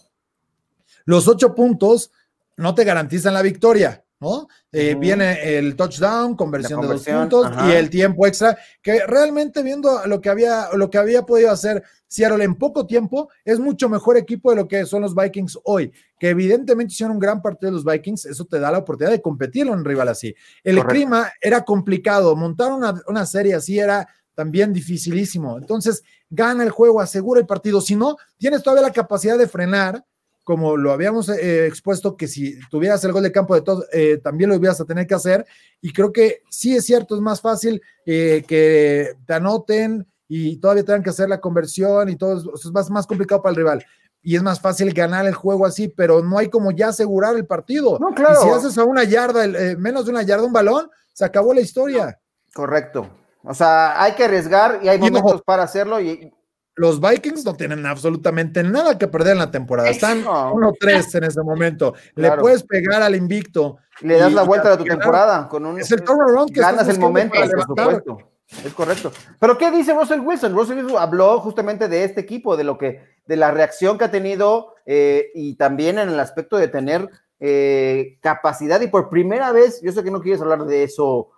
[1.06, 2.12] Los ocho puntos
[2.58, 4.48] no te garantizan la victoria, ¿no?
[4.72, 10.06] Eh, viene el touchdown, conversión, de dos puntos y el tiempo extra, que realmente viendo
[10.08, 11.84] lo que había, lo que había podido hacer
[12.16, 15.92] Seattle en poco tiempo, es mucho mejor equipo de lo que son los Vikings hoy,
[16.20, 19.22] que evidentemente hicieron un gran partido de los Vikings, eso te da la oportunidad de
[19.22, 20.34] competir en un rival así.
[20.64, 25.58] El clima era complicado, montar una, una serie así era también dificilísimo.
[25.58, 27.82] Entonces, gana el juego, asegura el partido.
[27.82, 30.04] Si no, tienes todavía la capacidad de frenar
[30.46, 34.20] como lo habíamos eh, expuesto, que si tuvieras el gol de campo de todo, eh,
[34.24, 35.44] también lo hubieras a tener que hacer.
[35.82, 40.84] Y creo que sí es cierto, es más fácil eh, que te anoten y todavía
[40.84, 43.86] tengan que hacer la conversión y todo, es más, más complicado para el rival.
[44.22, 47.46] Y es más fácil ganar el juego así, pero no hay como ya asegurar el
[47.46, 48.00] partido.
[48.00, 48.40] No, claro.
[48.42, 49.46] Y si haces a una yarda,
[49.78, 52.20] menos de una yarda, un balón, se acabó la historia.
[52.54, 53.08] Correcto.
[53.44, 56.34] O sea, hay que arriesgar y hay momentos para hacerlo y
[56.78, 59.90] los Vikings no tienen absolutamente nada que perder en la temporada.
[59.90, 61.94] Están 1-3 en ese momento.
[62.16, 63.78] Le puedes pegar al invicto.
[64.02, 65.80] Le das la vuelta a tu temporada con un.
[65.80, 68.18] Es el turnaround que ganas el momento, por supuesto.
[68.64, 69.12] Es correcto.
[69.40, 70.54] Pero ¿qué dice Russell Wilson?
[70.54, 74.12] Russell Wilson habló justamente de este equipo, de lo que, de la reacción que ha
[74.12, 79.82] tenido eh, y también en el aspecto de tener eh, capacidad y por primera vez,
[79.82, 81.32] yo sé que no quieres hablar de eso,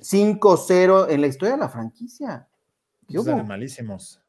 [0.00, 2.48] 5-0 en la historia de la franquicia.
[3.08, 4.20] Están malísimos.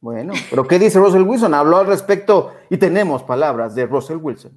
[0.00, 1.54] Bueno, pero ¿qué dice Russell Wilson?
[1.54, 4.52] Habló al respecto y tenemos palabras de Russell Wilson.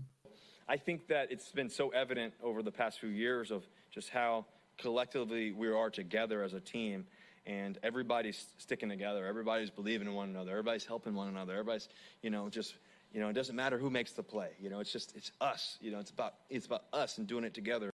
[0.68, 3.64] I think that it's been so evident over the past few years of
[3.94, 4.46] just how
[4.78, 7.06] collectively we are together as a team
[7.46, 9.26] and everybody's sticking together.
[9.26, 10.52] Everybody's believing in one another.
[10.52, 11.54] Everybody's helping one another.
[11.54, 11.90] Everybody's
[12.22, 12.76] you know just
[13.14, 14.50] you know it doesn't matter who makes the play.
[14.60, 15.78] You know it's just it's us.
[15.82, 17.95] You know it's about it's about us and doing it together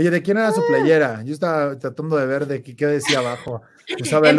[0.00, 1.22] Oye, ¿de quién era su playera?
[1.24, 3.60] Yo estaba tratando de ver de qué, qué decía abajo.
[3.86, 4.36] Enfócate en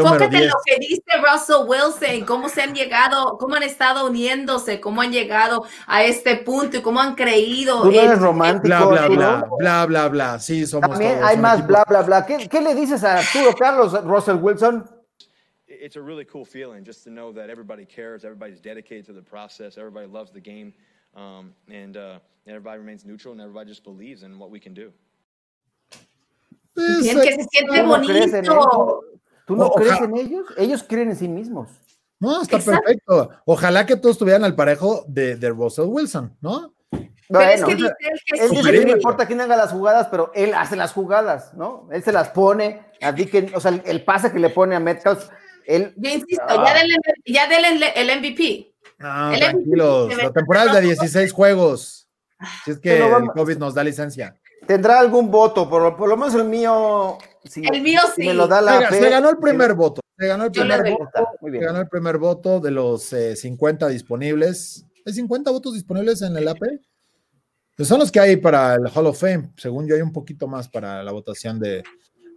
[0.47, 5.11] lo que dice Russell Wilson, cómo se han llegado, cómo han estado uniéndose, cómo han
[5.11, 7.83] llegado a este punto y cómo han creído.
[7.83, 8.89] Tú no eres romántico.
[8.89, 10.39] Bla, bla, bla, bla, bla, bla.
[10.39, 12.25] Sí, somos También hay más bla, bla, bla.
[12.25, 14.83] ¿Qué, ¿Qué, le dices a Arturo Carlos, Russell Wilson?
[15.67, 19.21] It's a really cool feeling just to know that everybody cares, everybody's dedicated to the
[19.21, 20.73] process, everybody loves the game,
[21.15, 24.73] um, and, uh, and everybody remains neutral, and everybody just believes in what we can
[24.73, 24.91] do.
[26.73, 29.01] Pues, que se siente bonito.
[29.45, 30.47] ¿Tú no crees en ellos?
[30.57, 31.69] Ellos creen en sí mismos.
[32.19, 33.31] No, está perfecto.
[33.45, 36.73] Ojalá que todos estuvieran al parejo de, de Russell Wilson, ¿no?
[37.27, 37.93] Pero es que dice
[38.33, 41.87] él que él no importa quién haga las jugadas, pero él hace las jugadas, ¿no?
[41.91, 45.29] Él se las pone, así que, o sea, el, pase que le pone a Metcalf,
[45.65, 45.93] él...
[45.95, 48.73] Yo insisto, ya denle, ya denle el, MVP.
[48.99, 52.07] No, tranquilos, la temporada es de 16 juegos.
[52.65, 54.35] Si es que el COVID nos da licencia
[54.71, 57.17] tendrá algún voto, por, por lo menos el mío.
[57.55, 58.25] el mío sí.
[58.25, 59.99] Me lo da la se, ganó el primer voto.
[60.17, 61.09] Se ganó el primer voto.
[61.41, 64.85] Se ganó el primer voto de los 50 eh, disponibles.
[65.05, 66.61] ¿Hay 50 votos disponibles en el AP?
[67.75, 69.51] Pues son los que hay para el Hall of Fame.
[69.57, 71.83] Según yo, hay un poquito más para la votación de,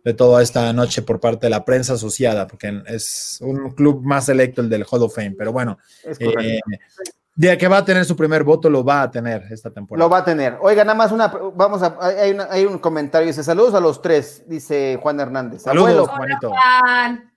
[0.02, 4.28] de toda esta noche por parte de la prensa asociada, porque es un club más
[4.28, 5.36] electo el del Hall of Fame.
[5.38, 6.58] Pero bueno, eh,
[7.36, 10.04] de que va a tener su primer voto, lo va a tener esta temporada.
[10.04, 10.56] Lo va a tener.
[10.60, 14.98] Oiga, nada más una, vamos a, hay, un comentario, dice, saludos a los tres, dice
[15.02, 15.62] Juan Hernández.
[15.62, 16.52] Saludos, Juanito.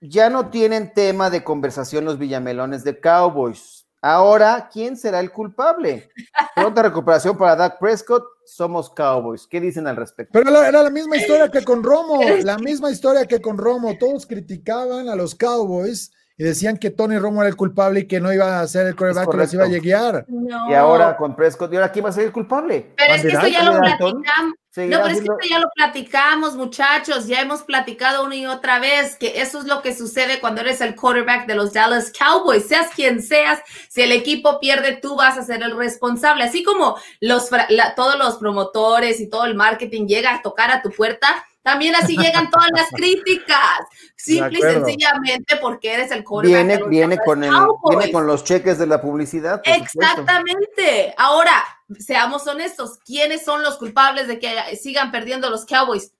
[0.00, 3.86] Ya no tienen tema de conversación los villamelones de Cowboys.
[4.00, 6.08] Ahora, ¿quién será el culpable?
[6.54, 9.48] Pronta recuperación para Dak Prescott, somos Cowboys.
[9.48, 10.30] ¿Qué dicen al respecto?
[10.32, 13.98] Pero era la misma historia que con Romo, la misma historia que con Romo.
[13.98, 18.20] Todos criticaban a los Cowboys y decían que Tony Romo era el culpable y que
[18.20, 20.24] no iba a ser el quarterback que los iba a llegar.
[20.70, 22.92] Y ahora con Prescott, ¿y ahora quién va a ser el culpable?
[22.96, 24.54] Pero es que esto ya lo platicamos.
[24.76, 27.26] No, pero es que esto ya lo platicamos, muchachos.
[27.26, 30.80] Ya hemos platicado una y otra vez que eso es lo que sucede cuando eres
[30.80, 32.68] el quarterback de los Dallas Cowboys.
[32.68, 33.58] Seas quien seas,
[33.88, 36.44] si el equipo pierde, tú vas a ser el responsable.
[36.44, 37.50] Así como los,
[37.96, 41.26] todos los promotores y todo el marketing llega a tocar a tu puerta,
[41.68, 43.80] también así llegan todas las críticas.
[44.16, 46.66] Simple y sencillamente porque eres el quarterback.
[46.66, 47.52] Viene, viene, con el,
[47.90, 49.60] viene con los cheques de la publicidad.
[49.64, 51.14] Exactamente.
[51.18, 51.62] Ahora,
[51.98, 56.14] seamos honestos, ¿quiénes son los culpables de que sigan perdiendo los Cowboys?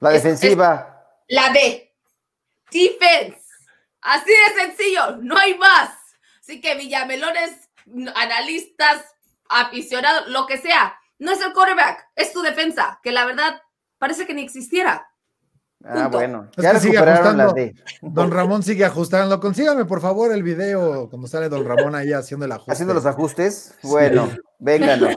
[0.00, 1.02] La defensiva.
[1.28, 1.90] la D.
[2.70, 3.40] Defense.
[4.02, 5.96] Así de sencillo, no hay más.
[6.40, 7.70] Así que Villamelones,
[8.16, 9.02] analistas,
[9.48, 13.62] aficionados, lo que sea, no es el quarterback, es tu defensa, que la verdad
[13.98, 15.06] parece que ni existiera.
[15.86, 16.48] Ah, bueno.
[16.56, 17.52] Es Ya que sigue ajustando.
[17.52, 17.74] D.
[18.00, 19.38] Don Ramón sigue ajustando.
[19.38, 22.72] Consígame, por favor, el video cuando sale Don Ramón ahí haciendo el ajuste.
[22.72, 23.74] Haciendo los ajustes.
[23.82, 25.08] Bueno, vénganlo.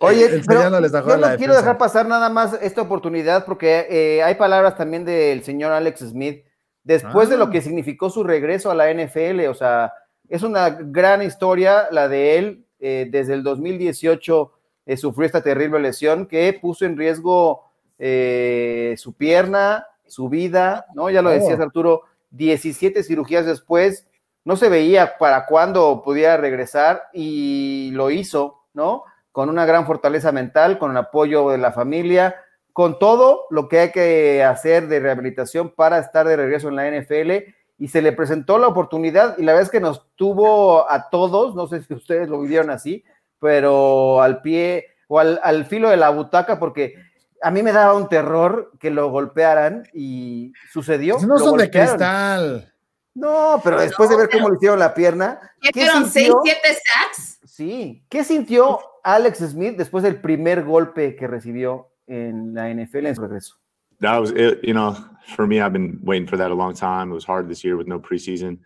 [0.00, 1.60] Oye, pero Enseñándoles a yo jugar no la quiero defensa.
[1.62, 6.44] dejar pasar nada más esta oportunidad porque eh, hay palabras también del señor Alex Smith
[6.84, 7.38] después de Ah.
[7.38, 9.48] lo que significó su regreso a la NFL.
[9.48, 9.92] O sea,
[10.28, 12.64] es una gran historia la de él.
[12.80, 14.52] eh, desde el 2018
[14.86, 17.64] eh, sufrió esta terrible lesión que puso en riesgo
[17.98, 21.10] eh, su pierna, su vida, ¿no?
[21.10, 21.62] Ya lo decías, Oh.
[21.62, 24.06] Arturo, 17 cirugías después,
[24.44, 29.04] no se veía para cuándo pudiera regresar y lo hizo, ¿no?
[29.32, 32.36] Con una gran fortaleza mental, con el apoyo de la familia,
[32.72, 36.88] con todo lo que hay que hacer de rehabilitación para estar de regreso en la
[36.88, 41.10] NFL y se le presentó la oportunidad y la verdad es que nos tuvo a
[41.10, 43.04] todos, no sé si ustedes lo vivieron así,
[43.40, 46.94] pero al pie o al, al filo de la butaca porque
[47.42, 51.18] a mí me daba un terror que lo golpearan y sucedió.
[51.26, 52.72] No son de cristal.
[53.14, 56.08] No, pero después de ver cómo le hicieron la pierna, ¿Qué ¿qué fueron?
[56.08, 56.40] ¿Seis, sintió?
[56.44, 57.40] siete sacks?
[57.44, 63.14] Sí, ¿qué sintió Alex Smith después del primer golpe que recibió en la NFL en
[63.16, 63.56] su regreso?
[64.00, 64.64] that was it.
[64.64, 64.96] You know,
[65.34, 67.10] for me, I've been waiting for that a long time.
[67.10, 68.58] It was hard this year with no preseason.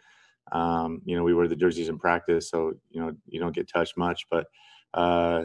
[0.51, 3.69] Um, you know, we wear the jerseys in practice, so you know you don't get
[3.69, 4.27] touched much.
[4.31, 4.47] But
[4.95, 5.45] uh,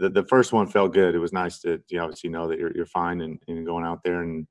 [0.00, 1.14] the the first one felt good.
[1.14, 4.02] It was nice to you obviously know that you're you're fine and, and going out
[4.04, 4.46] there and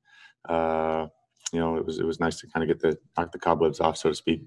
[0.47, 1.07] uh,
[1.53, 3.80] you know it was it was nice to kind of get the knock the cobwebs
[3.80, 4.41] off, so to speak.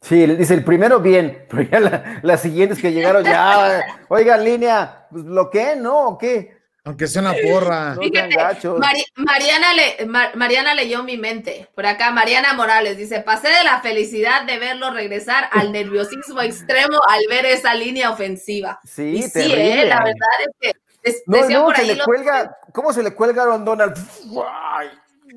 [0.00, 5.08] Sí, dice el primero bien, pero ya la- las siguientes que llegaron ya, oigan, línea,
[5.10, 6.08] pues bloqueen, ¿no?
[6.10, 6.57] ¿O qué?
[6.88, 7.94] Aunque sea una porra.
[7.96, 8.34] No Fíjate.
[8.78, 11.68] Mari- Mariana, le- Ma- Mariana leyó mi mente.
[11.74, 16.98] Por acá, Mariana Morales dice: Pasé de la felicidad de verlo regresar al nerviosismo extremo
[17.06, 18.80] al ver esa línea ofensiva.
[18.84, 22.02] Sí, y sí, eh, la verdad es que No, decía no, por se ahí le
[22.04, 23.94] cuelga, ¿cómo se le cuelga a Aaron Donald?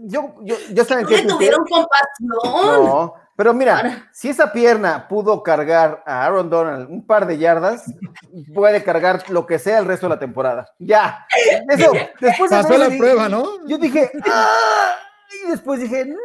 [0.03, 1.37] Yo, yo, yo saben no qué le tuiteé?
[1.37, 2.85] tuvieron compasión.
[2.85, 7.37] No, pero mira, Ahora- si esa pierna pudo cargar a Aaron Donald un par de
[7.37, 7.85] yardas,
[8.53, 10.67] puede cargar lo que sea el resto de la temporada.
[10.79, 11.25] Ya.
[11.69, 13.65] Eso, después de Pasó la prueba, ¿no?
[13.67, 14.95] Yo dije, "Ah",
[15.45, 16.15] y después dije, "Mm,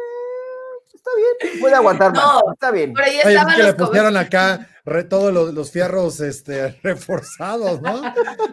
[0.93, 2.93] está bien, puede aguantar más, No, está bien.
[2.93, 8.01] Por ahí Oye, que le pusieron acá re- todos los, los fierros este, reforzados, ¿no?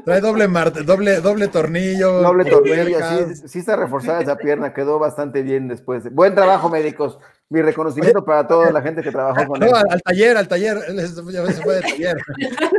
[0.04, 2.22] Trae doble, mar- doble, doble tornillo.
[2.22, 2.98] Doble tornillo,
[3.34, 6.12] sí, sí está reforzada esa pierna, quedó bastante bien después.
[6.14, 7.18] Buen trabajo, médicos.
[7.50, 9.70] Mi reconocimiento para toda la gente que trabajó con él.
[9.70, 10.78] No, al, al taller, al taller.
[10.88, 11.22] Él se
[11.62, 12.16] fue de taller.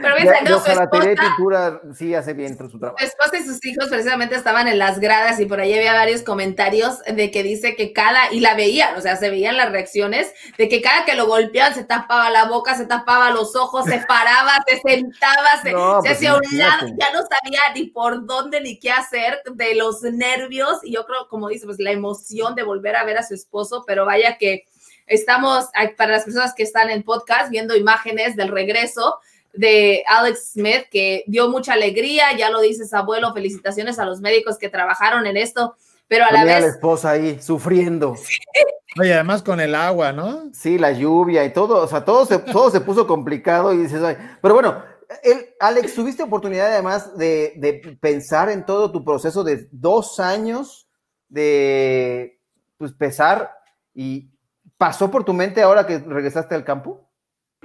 [0.00, 0.14] Pero
[0.48, 2.98] no, su pintura sí hace bien su trabajo.
[2.98, 6.22] su esposa y sus hijos precisamente estaban en las gradas y por ahí había varios
[6.22, 10.32] comentarios de que dice que cada, y la veían, o sea, se veían las reacciones,
[10.56, 13.98] de que cada que lo golpeaban se tapaba la boca, se tapaba los ojos, se
[14.08, 18.26] paraba, se sentaba, se, No, se pues hacía un lado, ya no sabía ni por
[18.26, 22.54] dónde ni qué hacer de los nervios y yo creo, como dice, pues la emoción
[22.54, 24.64] de volver a ver a su esposo, pero vaya que
[25.06, 29.18] estamos, para las personas que están en podcast, viendo imágenes del regreso
[29.52, 34.58] de Alex Smith, que dio mucha alegría, ya lo dices, abuelo, felicitaciones a los médicos
[34.58, 35.74] que trabajaron en esto,
[36.06, 38.14] pero a la Tenía a la vez, esposa ahí sufriendo.
[39.00, 40.50] Oye, además con el agua, ¿no?
[40.52, 44.02] Sí, la lluvia y todo, o sea, todo se, todo se puso complicado y dices,
[44.02, 44.82] ay, pero bueno,
[45.22, 50.88] él, Alex, tuviste oportunidad además de, de pensar en todo tu proceso de dos años
[51.28, 52.38] de
[52.76, 53.57] pues, pesar
[53.98, 54.30] y
[54.78, 57.04] pasó por tu mente ahora que regresaste al campo.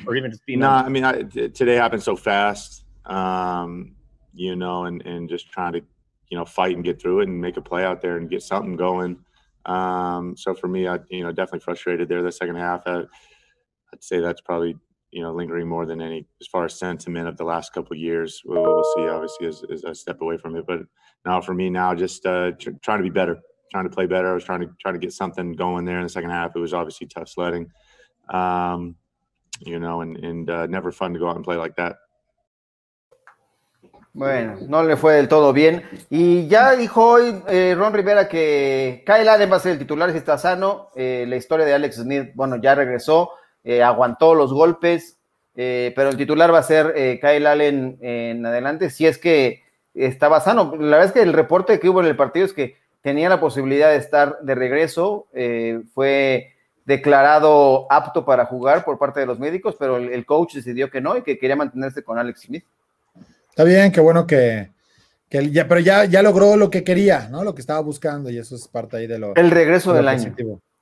[0.07, 3.95] or even just being No, on- I mean, I, t- today happened so fast, um,
[4.33, 5.81] you know, and, and just trying to,
[6.29, 8.41] you know, fight and get through it and make a play out there and get
[8.41, 9.19] something going.
[9.67, 12.81] Um, so for me, I, you know, definitely frustrated there the second half.
[12.87, 13.01] I,
[13.93, 14.75] I'd say that's probably,
[15.11, 17.99] you know, lingering more than any as far as sentiment of the last couple of
[17.99, 18.41] years.
[18.43, 20.65] We'll, we'll see, obviously, as, as I step away from it.
[20.65, 20.79] But
[21.23, 23.37] now for me, now just uh, tr- trying to be better,
[23.73, 24.29] trying to play better.
[24.29, 26.55] I was trying to trying to get something going there in the second half.
[26.55, 27.65] It was obviously tough sledding.
[28.29, 28.95] Um,
[29.59, 31.97] you know, and and uh, never fun to go out and play like that.
[34.15, 35.81] Bueno, no le fue del todo bien.
[36.11, 40.11] Y ya dijo hoy eh, Ron Rivera que Kyle Allen va a ser el titular
[40.11, 40.89] si está sano.
[40.95, 43.31] Eh, la historia de Alex Smith, bueno, ya regresó,
[43.63, 45.19] eh, aguantó los golpes,
[45.55, 49.63] eh, pero el titular va a ser eh, Kyle Allen en adelante si es que
[49.95, 50.75] estaba sano.
[50.75, 53.39] La verdad es que el reporte que hubo en el partido es que tenía la
[53.39, 55.27] posibilidad de estar de regreso.
[55.33, 56.49] eh, fue
[56.85, 60.99] declarado apto para jugar por parte de los médicos, pero el, el coach decidió que
[60.99, 62.65] no y que quería mantenerse con Alex Smith.
[63.49, 64.71] Está bien, qué bueno que,
[65.29, 67.43] que ya, pero ya, ya logró lo que quería, ¿no?
[67.43, 70.07] Lo que estaba buscando y eso es parte ahí de lo, El regreso de del
[70.07, 70.35] año.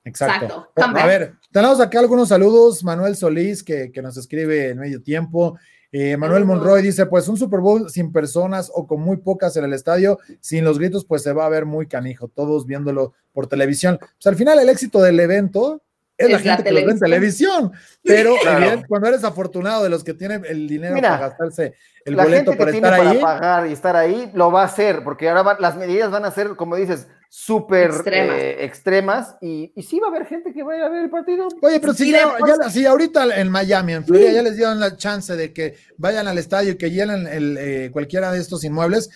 [0.04, 0.68] Exacto.
[0.74, 0.98] Exacto.
[0.98, 2.82] A ver, tenemos acá algunos saludos.
[2.82, 5.58] Manuel Solís, que, que nos escribe en medio tiempo.
[5.92, 9.64] Eh, Manuel Monroy dice, pues un Super Bowl sin personas o con muy pocas en
[9.64, 13.46] el estadio, sin los gritos, pues se va a ver muy canijo, todos viéndolo por
[13.46, 13.98] televisión.
[14.00, 15.82] Pues al final el éxito del evento
[16.24, 18.34] es, la gente que lo ve en televisión, pero
[18.88, 22.94] cuando eres afortunado de los que tienen el dinero para gastarse el boleto para estar
[22.94, 23.18] ahí.
[23.18, 26.30] Para pagar y estar ahí, lo va a hacer, porque ahora las medidas van a
[26.30, 30.84] ser, como dices, súper eh, extremas, y, y, sí va a haber gente que vaya
[30.84, 31.48] a ver el partido.
[31.62, 35.52] Oye, pero si, ya, ahorita en Miami, en Florida, ya les dieron la chance de
[35.52, 39.08] que vayan al estadio y que llenen el, eh, cualquiera de estos inmuebles,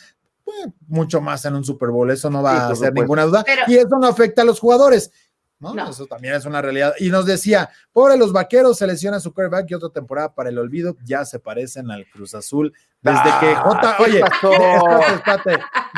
[0.45, 3.77] pues, mucho más en un Super Bowl, eso no va a ser ninguna duda, y
[3.77, 5.11] eso no afecta a los jugadores.
[5.59, 5.89] ¿No?
[5.89, 6.95] Eso también es una realidad.
[6.99, 10.59] Y nos decía, pobre los vaqueros, se lesiona su quarterback y otra temporada para el
[10.59, 12.73] olvido, ya se parecen al Cruz Azul.
[13.01, 14.23] Desde que J, oye,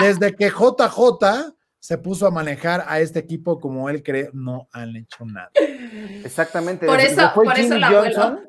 [0.01, 4.95] desde que JJ se puso a manejar a este equipo como él cree, no han
[4.97, 5.51] hecho nada.
[6.25, 6.87] Exactamente.
[6.87, 8.43] Por eso, por eso el abuelo,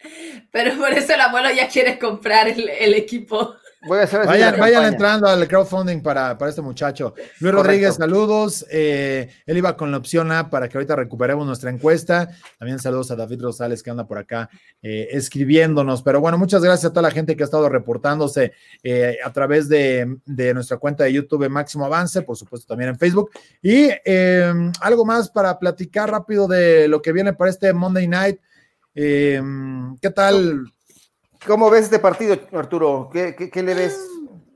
[0.52, 3.54] pero por eso el abuelo ya quiere comprar el equipo
[3.88, 7.14] vayan, entrando al crowdfunding para, para este muchacho.
[7.40, 8.66] Luis Rodríguez, saludos.
[8.70, 12.28] Eh, él iba con la opción A para que ahorita recuperemos nuestra encuesta.
[12.58, 14.50] También saludos a David Rosales que anda por acá
[14.82, 16.02] eh, escribiéndonos.
[16.02, 18.52] Pero bueno, muchas gracias a toda la gente que ha estado reportándose
[18.82, 22.98] eh, a través de, de, nuestra cuenta de YouTube Máximo Avance, por supuesto también en
[22.98, 23.30] Facebook.
[23.62, 23.90] Y
[24.80, 28.40] algo más para platicar rápido de lo que viene para este Monday Night.
[28.92, 30.66] ¿Qué tal?
[31.46, 33.10] ¿Cómo ves este partido, Arturo?
[33.12, 33.98] ¿Qué, le ves?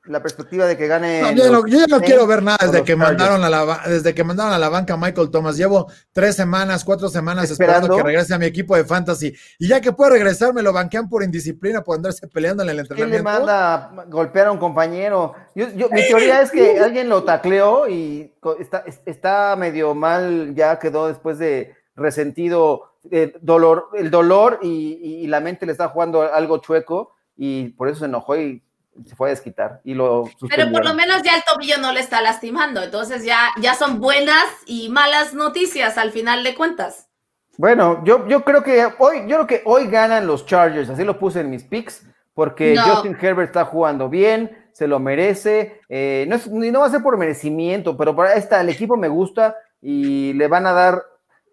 [0.07, 1.35] La perspectiva de que gane.
[1.35, 4.59] yo, ya no quiero ver nada desde que, mandaron a la, desde que mandaron a
[4.59, 5.57] la banca Michael Thomas.
[5.57, 9.35] Llevo tres semanas, cuatro semanas esperando, que regrese a mi equipo de fantasy.
[9.59, 12.81] Y ya que puede regresar, me lo banquean por indisciplina, por andarse peleando en el
[12.81, 13.15] entrenamiento.
[13.15, 15.35] ¿Quién le manda a golpear a un compañero?
[15.55, 21.09] Yo, mi teoría es que alguien lo tacleó y está, está medio mal, ya quedó
[21.09, 27.15] después de resentido eh, dolor, el dolor y, la mente le está jugando algo chueco
[27.37, 28.63] y por eso se enojó y
[29.05, 32.01] se fue a desquitar y lo Pero por lo menos ya el tobillo no le
[32.01, 37.09] está lastimando, entonces ya, ya son buenas y malas noticias al final de cuentas.
[37.57, 41.19] Bueno, yo, yo creo que hoy, yo creo que hoy ganan los Chargers, así lo
[41.19, 46.37] puse en mis picks, porque Justin Herbert está jugando bien, se lo merece, eh, no,
[46.37, 50.33] es, no va a ser por merecimiento, pero para esta, el equipo me gusta y
[50.33, 51.03] le van a dar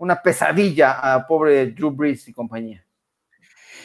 [0.02, 2.84] una pesadilla a pobre Drew Brees y compañía.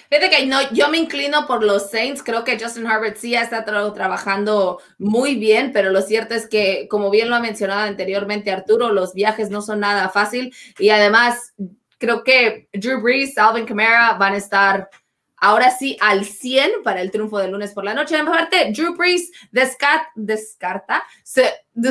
[0.08, 2.22] Fíjate que no, yo me inclino por los Saints.
[2.22, 6.88] Creo que Justin Herbert sí ha estado trabajando muy bien, pero lo cierto es que,
[6.88, 10.54] como bien lo ha mencionado anteriormente Arturo, los viajes no son nada fácil.
[10.78, 11.52] Y además,
[11.98, 14.88] creo que Drew Brees, Alvin Kamara van a estar
[15.36, 18.16] ahora sí al 100 para el triunfo del lunes por la noche.
[18.16, 21.04] Aparte, Drew Brees descarta,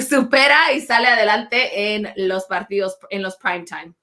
[0.02, 3.94] supera y sale adelante en los partidos, en los prime time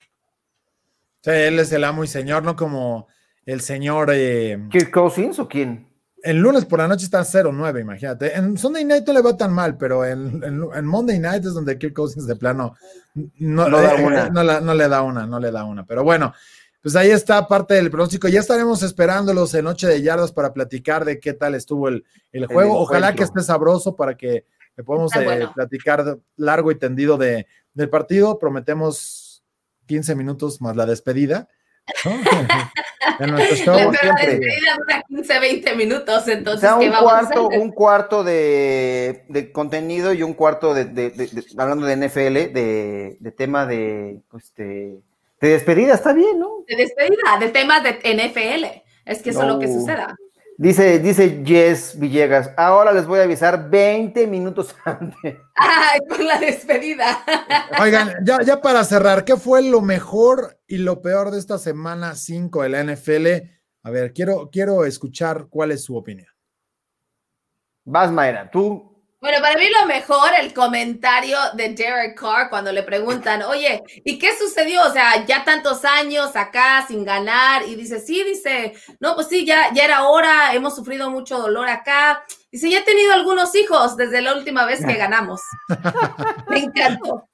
[1.25, 3.09] él es el amo y señor, no como
[3.47, 4.11] el señor.
[4.13, 5.89] Eh, ¿Kirk Cousins o quién?
[6.23, 8.37] El lunes por la noche está 0-9, imagínate.
[8.37, 11.79] En Sunday Night no le va tan mal, pero en, en, Monday Night es donde
[11.79, 12.77] Kirk Cousins de plano
[13.15, 14.31] no, no, da una.
[14.31, 15.85] no, le da una, no le da una.
[15.85, 16.33] Pero bueno,
[16.81, 18.29] pues ahí está parte del pronóstico.
[18.29, 22.47] Ya estaremos esperándolos en Noche de Yardas para platicar de qué tal estuvo el, el
[22.47, 22.79] juego.
[22.79, 24.47] Ojalá que esté sabroso para que
[24.85, 28.39] podamos eh, platicar largo y tendido de, del partido.
[28.39, 29.22] Prometemos
[29.87, 31.49] 15 minutos más la despedida.
[33.19, 36.71] en nuestro show, la despedida dura 15, 20 minutos, entonces.
[36.71, 42.53] un, cuarto, un cuarto de, de, contenido y un cuarto de, de, hablando de NFL,
[42.53, 45.01] de, tema de, pues, de,
[45.41, 46.65] despedida, está bien, ¿no?
[46.69, 48.83] De despedida, de temas de NFL.
[49.05, 50.17] Es que eso es lo que suceda.
[50.63, 55.39] Dice, dice Jess Villegas, ahora les voy a avisar 20 minutos antes.
[55.57, 57.25] Ay, con la despedida.
[57.81, 62.15] Oigan, ya, ya para cerrar, ¿qué fue lo mejor y lo peor de esta semana
[62.15, 63.27] 5 de la NFL?
[63.83, 66.29] A ver, quiero, quiero escuchar cuál es su opinión.
[67.85, 68.92] Vas, Mayra, tú
[69.23, 74.19] bueno, para mí lo mejor, el comentario de Derek Carr cuando le preguntan, oye, ¿y
[74.19, 74.83] qué sucedió?
[74.85, 77.63] O sea, ya tantos años acá sin ganar.
[77.69, 81.69] Y dice, sí, dice, no, pues sí, ya, ya era hora, hemos sufrido mucho dolor
[81.69, 82.25] acá.
[82.51, 85.41] Dice, ya he tenido algunos hijos desde la última vez que ganamos.
[86.49, 87.29] Me encantó.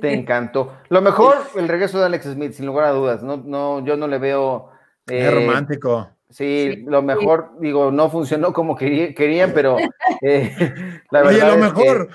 [0.00, 0.78] Te encantó.
[0.88, 3.22] Lo mejor, el regreso de Alex Smith, sin lugar a dudas.
[3.22, 4.70] No, no, yo no le veo.
[5.06, 6.13] es romántico.
[6.34, 9.76] Sí, lo mejor, digo, no funcionó como querían, pero
[10.20, 10.52] eh,
[11.12, 11.32] la verdad.
[11.32, 12.08] Oye, lo mejor,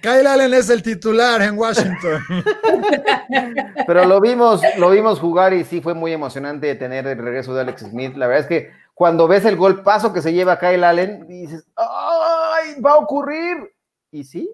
[0.00, 2.22] Kyle Allen es el titular en Washington.
[3.88, 7.62] pero lo vimos, lo vimos jugar y sí fue muy emocionante tener el regreso de
[7.62, 8.14] Alex Smith.
[8.14, 11.66] La verdad es que cuando ves el gol paso que se lleva Kyle Allen, dices,
[11.74, 12.80] ¡ay!
[12.80, 13.74] Va a ocurrir.
[14.12, 14.48] Y sí,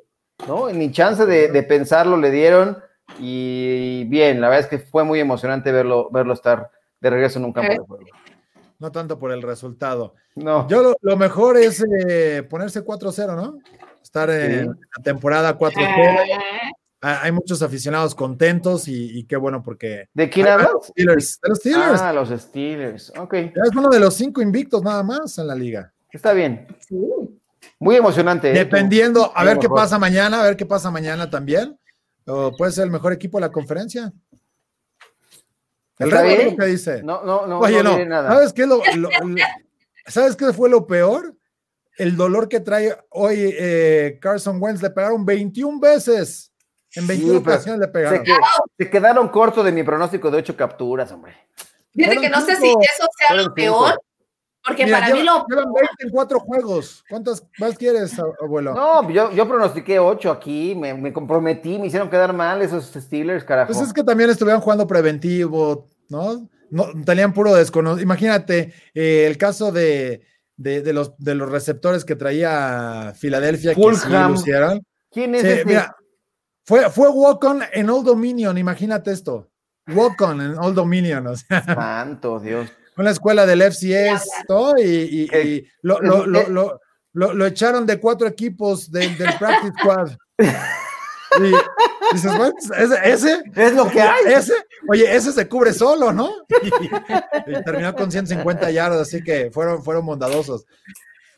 [0.48, 0.70] ¿no?
[0.70, 2.78] Ni chance de, de pensarlo le dieron.
[3.18, 7.44] Y bien, la verdad es que fue muy emocionante verlo, verlo estar de regreso en
[7.44, 8.06] un campo de juego.
[8.78, 10.14] No tanto por el resultado.
[10.34, 10.66] No.
[10.68, 13.58] Yo lo, lo mejor es eh, ponerse 4-0, ¿no?
[14.02, 16.38] Estar en la temporada 4-0.
[17.02, 20.08] Ah, Hay muchos aficionados contentos y, y qué bueno porque...
[20.14, 20.72] ¿De quién Ah, hablas?
[20.72, 21.40] los Steelers.
[21.42, 22.00] De los Steelers.
[22.00, 23.12] Ah, los Steelers.
[23.18, 25.92] Ok, es uno de los cinco invictos nada más en la liga.
[26.10, 26.66] está bien.
[27.78, 28.50] Muy emocionante.
[28.50, 28.54] ¿eh?
[28.54, 29.76] Dependiendo, a ver qué mejor.
[29.78, 31.78] pasa mañana, a ver qué pasa mañana también.
[32.26, 34.12] O puede ser el mejor equipo de la conferencia.
[35.98, 37.02] El ¿Está Rey lo que dice.
[37.02, 37.60] No, no, no.
[37.60, 38.30] Oye, no, no, diré nada.
[38.30, 39.36] ¿sabes qué, lo- lo- lo-
[40.06, 41.34] ¿sabes qué fue lo peor?
[41.98, 44.82] El dolor que trae hoy eh, Carson Wentz.
[44.82, 46.52] Le pegaron 21 veces.
[46.94, 48.22] En 21 Sí, pero ocasiones le Se, pegaron.
[48.24, 48.32] que-
[48.84, 51.34] se quedaron cortos de mi pronóstico de ocho capturas, hombre.
[51.94, 53.98] Fíjate que no sé si eso sea lo peor,
[54.66, 57.04] porque Mira, para mí lo llevan 20 en cuatro juegos.
[57.08, 58.74] ¿Cuántas más quieres, abuelo?
[58.74, 63.44] No, yo, yo pronostiqué ocho aquí, me, me comprometí, me hicieron quedar mal esos Steelers,
[63.44, 63.72] carajo.
[63.72, 66.48] Pues es que también estuvieron jugando preventivo, ¿no?
[66.70, 68.02] No, tenían puro desconocido.
[68.02, 70.22] Imagínate eh, el caso de,
[70.56, 74.32] de, de los, de los receptores que traía Filadelfia, que sí Fulham.
[74.32, 74.82] lucieron.
[75.12, 75.64] ¿Quién es Sí, este?
[75.64, 75.96] mira,
[76.64, 79.48] fue, fue Walk-On en Old Dominion, imagínate esto.
[79.94, 82.68] Walk-On en Old Dominion, o sea, Santo Dios.
[82.96, 86.80] Una escuela del FCS, todo, y, y- lo, lo- lo- lo-
[87.12, 90.10] lo- lo echaron de cuatro equipos del, del Practice Squad.
[91.38, 94.32] Y dices, bueno, ese, ese Es lo que hay.
[94.32, 94.54] ese,
[94.88, 96.30] oye, ese se cubre solo, ¿no?
[96.62, 96.68] Y,
[97.50, 100.64] y terminó con 150 yardas, así que fueron, fueron bondadosos.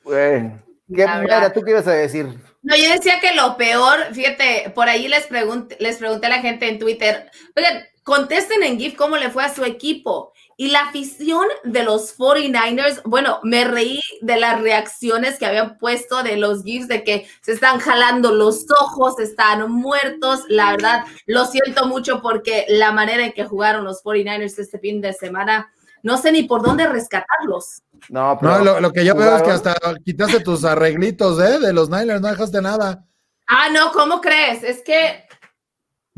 [0.04, 0.62] Bueno,
[0.94, 1.52] ¿qué verdad.
[1.52, 2.26] tú qué ibas a decir?
[2.62, 6.42] No, yo decía que lo peor, fíjate, por ahí les pregunté, les pregunté a la
[6.42, 10.32] gente en Twitter, oigan, contesten en GIF cómo le fue a su equipo.
[10.60, 16.24] Y la afición de los 49ers, bueno, me reí de las reacciones que habían puesto
[16.24, 20.40] de los GIFs de que se están jalando los ojos, están muertos.
[20.48, 25.00] La verdad, lo siento mucho porque la manera en que jugaron los 49ers este fin
[25.00, 27.82] de semana, no sé ni por dónde rescatarlos.
[28.08, 31.60] No, pero No, lo, lo que yo veo es que hasta quitaste tus arreglitos, ¿eh?
[31.60, 33.06] De los Niners, no dejaste nada.
[33.46, 34.64] Ah, no, ¿cómo crees?
[34.64, 35.27] Es que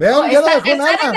[0.00, 1.12] Vean, ya no dejó nada.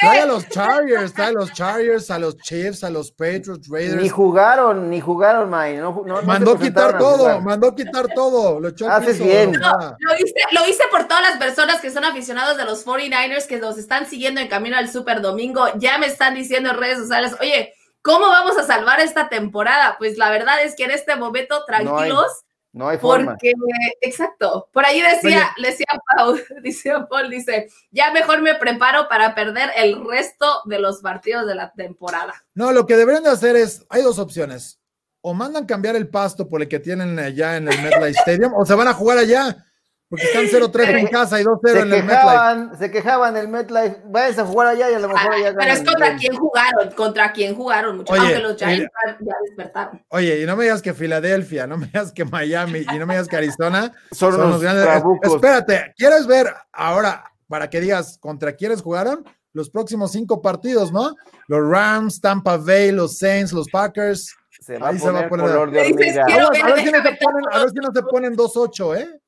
[0.00, 3.76] Trae a los Chargers, trae a los Chargers, a los Chiefs, a los Patriots, Ni
[3.76, 4.12] Raiders.
[4.12, 5.76] jugaron, ni jugaron, May.
[5.78, 8.60] No, no- no Mandó quitar todo, mandó quitar todo.
[8.60, 9.56] Lo Haces piso, bien.
[9.56, 12.84] o sea, Lo hice, lo hice por todas las personas que son aficionados de los
[12.86, 15.66] 49ers que nos están siguiendo en camino al Super Domingo.
[15.78, 19.96] Ya me están diciendo en redes sociales, oye, ¿cómo vamos a salvar esta temporada?
[19.98, 22.26] Pues la verdad es que en este momento tranquilos,
[22.72, 23.32] No hay forma.
[23.32, 23.52] porque,
[24.00, 29.70] exacto, por ahí decía, decía Paul, decía Paul, dice, ya mejor me preparo para perder
[29.76, 32.32] el resto de los partidos de la temporada.
[32.54, 34.80] No, lo que deberían de hacer es, hay dos opciones.
[35.20, 38.64] O mandan cambiar el pasto por el que tienen allá en el MetLife Stadium, o
[38.64, 39.66] se van a jugar allá,
[40.12, 42.06] porque están 0-3 en casa y 2-0 Se en el MetLife.
[42.10, 43.96] quejaban, se quejaban el MetLife.
[44.04, 46.90] Váyanse a jugar allá y a lo mejor allá Ah, Pero es contra quién jugaron,
[46.90, 49.18] contra quién jugaron, muchachos, Oye, aunque los Giants mira.
[49.20, 50.04] ya despertaron.
[50.10, 53.14] Oye, y no me digas que Filadelfia, no me digas que Miami y no me
[53.14, 54.84] digas que Arizona Son unos grandes.
[54.84, 55.32] trabucos.
[55.34, 59.24] Espérate, ¿quieres ver ahora para que digas contra quiénes jugaron?
[59.54, 61.14] Los próximos cinco partidos, ¿no?
[61.48, 64.34] Los Rams, Tampa Bay, los Saints, los Packers.
[64.60, 66.90] Se va, Ahí a se va a poner poner- color de Dices, a, ver si
[66.92, 69.20] no se ponen, a ver si no se ponen 2-8, ¿eh?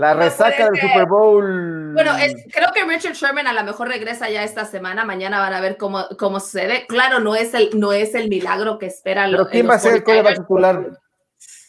[0.00, 0.80] La No resaca del.
[0.80, 1.92] Super Bowl.
[1.92, 5.04] Bueno, es- creo que Richard Sherman a lo mejor regresa ya esta semana.
[5.04, 6.86] Mañana van a ver cómo, cómo sucede.
[6.88, 9.52] Claro, no es el, no es el milagro que esperan Pero los.
[9.52, 10.98] ¿quién va a ser el coreback titular?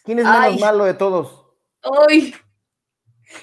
[0.06, 0.60] ¿Quién es menos Ay.
[0.60, 1.46] malo de todos?
[2.08, 2.34] Ay.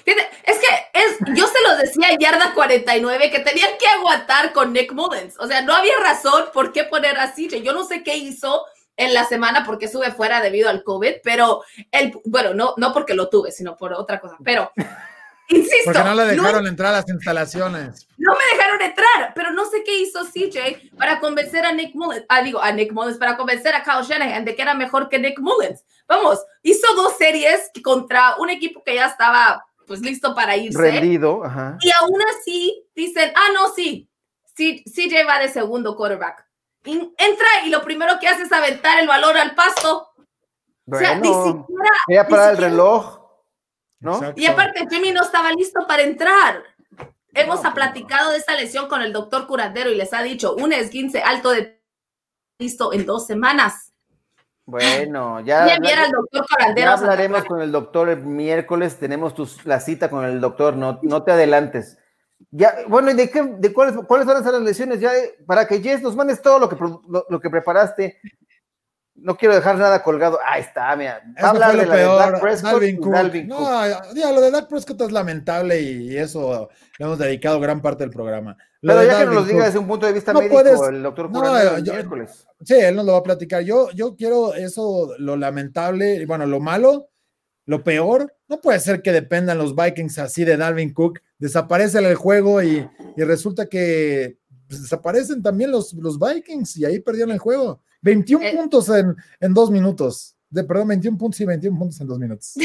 [0.05, 4.73] Es que es, yo se los decía en yarda 49 que tenían que aguantar con
[4.73, 5.35] Nick Mullins.
[5.39, 7.61] O sea, no había razón por qué poner a CJ.
[7.61, 8.65] Yo no sé qué hizo
[8.99, 13.13] en la semana porque sube fuera debido al COVID, pero el, bueno, no, no porque
[13.15, 14.35] lo tuve, sino por otra cosa.
[14.43, 14.71] Pero,
[15.47, 18.07] insisto, Porque no le no- dejaron entrar a las instalaciones.
[18.17, 22.25] no me dejaron entrar, pero no sé qué hizo CJ para convencer a Nick Mullins,
[22.29, 25.17] ah, digo, a Nick Mullins, para convencer a Kyle Shanahan de que era mejor que
[25.17, 25.83] Nick Mullins.
[26.07, 30.77] Vamos, hizo dos series contra un equipo que ya estaba pues listo para irse.
[30.77, 31.77] Rendido, ajá.
[31.81, 34.07] Y aún así dicen, ah, no, sí,
[34.55, 36.45] sí, CJ va de segundo quarterback.
[36.83, 40.09] Entra y lo primero que hace es aventar el balón al pasto.
[40.91, 42.27] O sea, ni Bueno, siquiera.
[42.27, 43.19] parar el reloj,
[43.99, 44.15] ¿no?
[44.15, 44.41] Exacto.
[44.41, 46.63] y aparte, Jimmy no estaba listo para entrar.
[47.33, 51.21] Hemos platicado de esta lesión con el doctor curandero y les ha dicho un esguince
[51.21, 51.79] alto de
[52.57, 53.93] listo en dos semanas.
[54.65, 58.97] Bueno, ya, Ya viera al doctor ya hablaremos con el doctor el miércoles.
[58.99, 59.33] Tenemos
[59.65, 61.98] la cita con el doctor, no, no te adelantes.
[62.51, 64.99] Ya, bueno, ¿y de, qué, de cuáles, cuáles van a ser las lesiones?
[64.99, 68.19] Ya, eh, para que Jess nos mandes todo lo que, lo, lo que preparaste.
[69.15, 70.39] no quiero dejar nada colgado.
[70.45, 71.21] Ahí está, mira.
[71.35, 72.31] Eso Habla fue de la de peor.
[72.31, 73.13] Dak Prescott Dalvin Cook.
[73.13, 74.15] Dalvin no, Cook.
[74.15, 78.11] ya, lo de Dak Prescott es lamentable y, eso le hemos dedicado gran parte del
[78.11, 78.55] programa.
[78.81, 80.39] Lo Pero de ya que nos Dalvin lo diga desde un punto de vista No
[80.39, 82.47] médico, puedes- el doctor no, yo- miércoles.
[82.63, 83.61] Sí, él nos lo va a platicar.
[83.63, 87.09] Yo, yo quiero eso, lo lamentable, bueno, lo malo,
[87.65, 88.33] lo peor.
[88.49, 91.19] No puede ser que dependan los Vikings así de Dalvin Cook.
[91.37, 92.85] Desaparece el juego y,
[93.15, 94.37] y resulta que
[94.67, 97.81] pues, desaparecen también los, los Vikings y ahí perdieron el juego.
[98.01, 98.55] 21 Eh.
[98.57, 100.35] puntos en, en dos minutos.
[100.49, 102.53] De, perdón, 21 puntos y 21 puntos en dos minutos.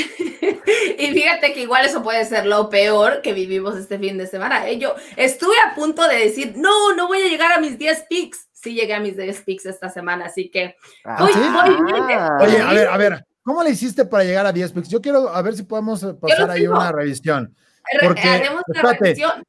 [0.96, 4.68] Y fíjate que igual eso puede ser lo peor que vivimos este fin de semana.
[4.68, 4.78] ¿eh?
[4.78, 8.48] Yo estuve a punto de decir, no, no voy a llegar a mis 10 picks.
[8.52, 11.38] Sí llegué a mis 10 picks esta semana, así que Ah, ¿sí?
[11.38, 12.02] voy ¿eh?
[12.40, 14.88] Oye, a ver, a ver, ¿cómo le hiciste para llegar a 10 picks?
[14.88, 17.54] Yo quiero a ver si podemos eh, pasar ahí una revisión.
[18.00, 19.04] re- Porque, haremos una espérate.
[19.04, 19.44] revisión.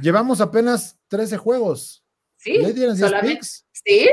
[0.00, 2.02] Llevamos apenas 13 juegos.
[2.36, 3.34] Sí, ¿Y ahí tienes 10 solamente.
[3.36, 3.64] picks?
[3.72, 4.08] Sí,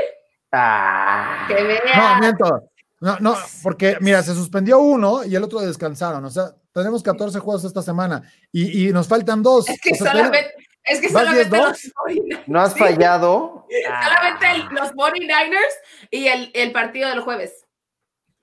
[0.52, 1.44] ah.
[1.48, 1.80] que vean.
[1.96, 2.70] No, miento.
[3.00, 6.24] No, no, porque mira, se suspendió uno y el otro descansaron.
[6.24, 9.68] O sea, tenemos 14 juegos esta semana y, y nos faltan dos.
[9.68, 10.54] Es que O sea, solamente,
[10.84, 11.68] es que ¿Vas solamente 10-2?
[11.68, 12.42] los 49ers.
[12.46, 13.66] ¿No has Sí, fallado?
[13.84, 14.54] Solamente Ah.
[14.54, 15.74] el- los 49ers
[16.10, 17.63] y el, el partido del jueves.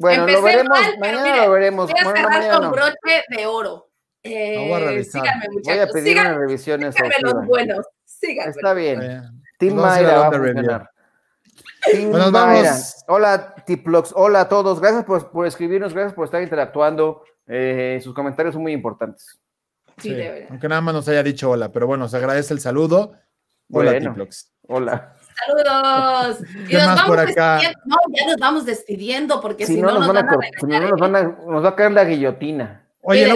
[0.02, 0.80] Bueno, Empecé lo veremos.
[0.80, 1.92] mal, mañana mire, lo veremos.
[1.92, 2.72] Voy a Bueno, no, cerrar mañana con no.
[2.72, 3.88] broche de oro.
[4.24, 5.22] Eh, Lo voy a revisar.
[5.24, 7.86] síganme, Voy a pedir Síganme, una revisión síganme los buenos.
[8.06, 8.52] Síganme.
[8.52, 9.02] Está bien.
[9.02, 9.22] eh,
[9.58, 10.90] Team Mayra va a funcionar.
[11.92, 12.96] Team nos vamos.
[13.08, 14.12] Hola, Tiplox.
[14.16, 14.80] Hola a todos.
[14.80, 17.24] Gracias por, por escribirnos, gracias por estar interactuando.
[17.48, 19.40] Eh, sus comentarios son muy importantes.
[19.98, 20.48] Sí, sí, de verdad.
[20.52, 23.14] aunque nada más nos haya dicho hola, pero bueno, se agradece el saludo.
[23.72, 24.10] Hola, Bueno.
[24.12, 24.52] Tiplox.
[24.68, 25.16] Hola.
[25.46, 26.38] Saludos.
[26.66, 27.54] Y ¿Qué nos vamos por acá?
[27.56, 27.80] despidiendo.
[27.86, 30.66] No, ya nos vamos despidiendo porque Si, si, no, nos van a, van a si
[30.66, 32.86] no, nos, van a, nos va a caer la guillotina.
[33.02, 33.28] Oye,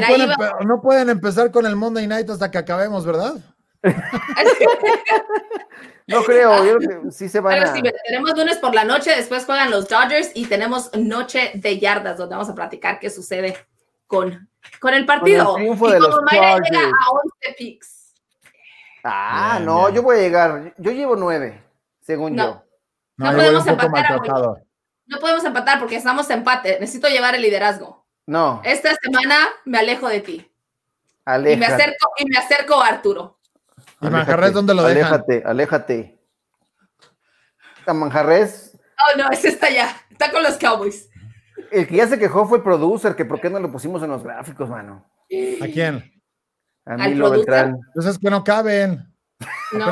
[0.65, 3.35] no pueden, no empezar con el Monday Night hasta que acabemos, ¿verdad?
[6.07, 7.73] No creo, yo creo que sí se van Pero a.
[7.73, 12.17] sí, tenemos lunes por la noche, después juegan los Dodgers y tenemos noche de yardas
[12.19, 13.57] donde vamos a platicar qué sucede
[14.05, 14.47] con,
[14.79, 15.45] con el partido.
[15.53, 18.13] Con el triunfo y de como Mayra llega a 11 picks.
[19.03, 19.95] Ah, Bien, no, bien.
[19.95, 20.73] yo voy a llegar.
[20.77, 21.63] Yo llevo nueve,
[22.05, 22.43] según No.
[22.45, 22.63] yo.
[23.17, 24.59] No podemos empatar, maltratado.
[25.07, 26.79] No podemos empatar porque estamos en empate.
[26.79, 28.05] Necesito llevar el liderazgo.
[28.27, 29.35] No, Esta semana
[29.65, 30.51] me alejo de ti
[31.25, 31.55] aleja.
[31.55, 33.39] y me acerco y me acerco a Arturo.
[34.01, 35.03] ¿Y Manjarres dónde lo dejan?
[35.13, 36.19] Aléjate, aléjate.
[37.85, 39.95] A Manjarres, Oh, no, ese está ya.
[40.09, 41.09] Está con los Cowboys.
[41.71, 44.09] el que ya se quejó fue el producer, que por qué no lo pusimos en
[44.09, 45.05] los gráficos, mano.
[45.61, 46.11] ¿A quién?
[46.85, 47.53] A ¿Al Milo producer?
[47.53, 47.79] Beltrán.
[47.93, 49.13] Pues es que no caben.
[49.73, 49.85] No.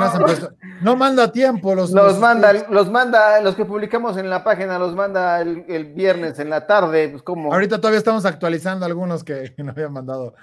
[0.82, 1.92] No manda tiempo los.
[1.92, 5.94] Los los- manda, los manda, los que publicamos en la página, los manda el, el
[5.94, 10.36] viernes en la tarde, pues como Ahorita todavía estamos actualizando algunos que no habían mandado.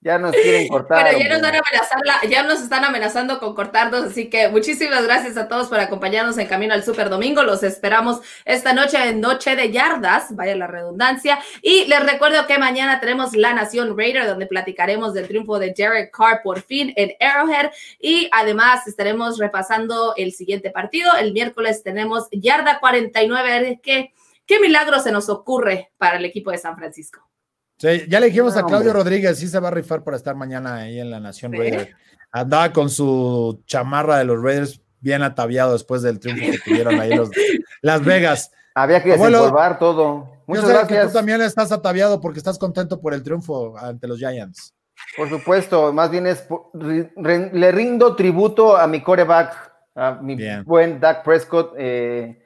[0.00, 1.06] Ya nos quieren cortar.
[1.06, 4.48] Pero ya nos, van a amenazar la- ya nos están amenazando con cortarnos, así que
[4.48, 7.42] muchísimas gracias a todos por acompañarnos en Camino al Super Domingo.
[7.42, 11.38] Los esperamos esta noche en Noche de Yardas, vaya la redundancia.
[11.62, 16.10] Y les recuerdo que mañana tenemos La Nación Raider, donde platicaremos del triunfo de Derek
[16.16, 17.70] Carr por fin en Arrowhead.
[17.98, 21.16] Y además estaremos repasando el siguiente partido.
[21.16, 23.38] El miércoles tenemos Yarda 49.
[23.38, 24.12] A ver ¿Qué,
[24.46, 27.28] qué milagro se nos ocurre para el equipo de San Francisco?
[27.78, 29.04] Sí, ya le dijimos a No, Claudio hombre.
[29.04, 31.58] Rodríguez, sí se va a rifar para estar mañana ahí en la Nación ¿Sí?
[31.58, 31.94] Raider.
[32.32, 37.14] Andaba con su chamarra de los Raiders bien ataviado después del triunfo que tuvieron ahí
[37.14, 37.30] los
[37.82, 38.50] Las Vegas.
[38.74, 40.24] Había que Abuelo, todo.
[40.24, 41.06] Yo Muchas sé que gracias.
[41.12, 44.74] tú también estás ataviado porque estás contento por el triunfo ante los Giants.
[45.16, 50.64] Por supuesto, más bien es le rindo tributo a mi coreback, a mi Bien.
[50.64, 51.74] buen Dak Prescott.
[51.78, 52.42] eh,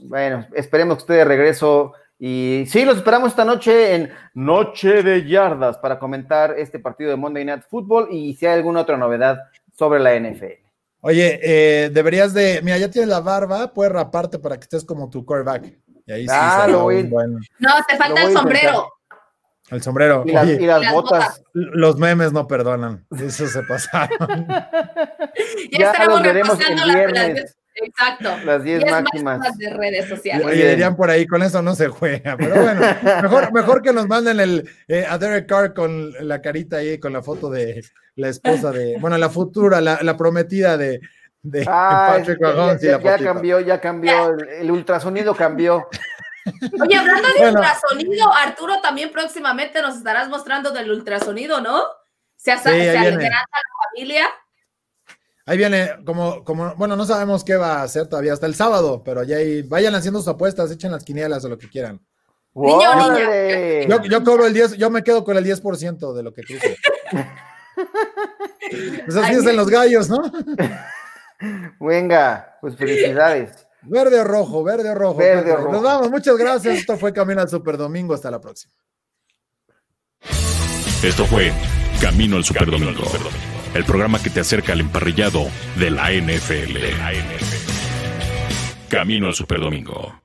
[0.00, 1.94] bueno, esperemos que esté de regreso.
[2.22, 7.16] Y sí, los esperamos esta noche en Noche de Yardas para comentar este partido de
[7.16, 9.38] Monday Night Football y si hay alguna otra novedad
[9.74, 10.60] sobre la NFL.
[11.00, 15.08] Oye, eh, deberías de, mira, ya tienes la barba, puedes raparte para que estés como
[15.08, 15.72] tu quarterback.
[16.06, 18.92] Y ahí sí Ah, lo voy a- un buen- No, te falta Lo el sombrero.
[19.70, 20.22] el sombrero.
[20.26, 21.42] Y las, Oye, y las las botas.
[21.54, 23.06] los memes no perdonan.
[23.18, 24.46] Eso se pasaron.
[25.72, 27.40] Ya, Ya estaremos los veremos repasando el las- viernes.
[27.40, 28.30] las- Exacto.
[28.44, 29.38] Las 10 10 máximas.
[29.38, 30.46] máximas de redes sociales.
[30.46, 32.36] Oye, dirían por ahí, con eso no se juega.
[32.38, 32.80] Pero bueno,
[33.22, 37.12] mejor, mejor que nos manden el, eh, a Derek Carr con la carita ahí, con
[37.12, 37.82] la foto de
[38.16, 41.00] la esposa de, bueno, la futura, la, la prometida de,
[41.42, 43.24] de Ah, Patrick ya, Mahomes y ya- ya fotito.
[43.32, 44.30] cambió, ya cambió.
[44.30, 45.88] El, el ultrasonido cambió.
[46.80, 47.60] Oye, hablando de Bueno.
[47.60, 51.82] ultrasonido, Arturo, también próximamente nos estarás mostrando del ultrasonido, ¿no?
[52.36, 53.46] Se, Sí, se la
[53.94, 54.24] familia.
[55.46, 59.02] Ahí viene, como, como, bueno, no sabemos qué va a hacer todavía hasta el sábado,
[59.04, 62.00] pero ya ahí, vayan haciendo sus apuestas, echen las quinielas o lo que quieran.
[62.54, 63.06] Niño o niña.
[63.06, 63.86] ¡Órale!
[63.88, 66.76] Yo, yo cobro el 10, yo me quedo con el 10% de lo que cruce.
[69.04, 70.18] Pues así Ay, es en los gallos, ¿no?
[71.80, 73.66] Venga, pues felicidades.
[73.82, 75.16] Verde o rojo, verde o rojo.
[75.16, 75.82] Verde o Nos rojo.
[75.82, 76.78] vamos, muchas gracias.
[76.78, 78.14] Esto fue Camino al Super Domingo.
[78.14, 78.74] Hasta la próxima.
[81.02, 81.52] Esto fue
[82.00, 83.02] Camino al Superdomingo,
[83.74, 86.76] el programa que te acerca al emparrillado de la NFL.
[88.88, 90.20] Camino al Superdomingo.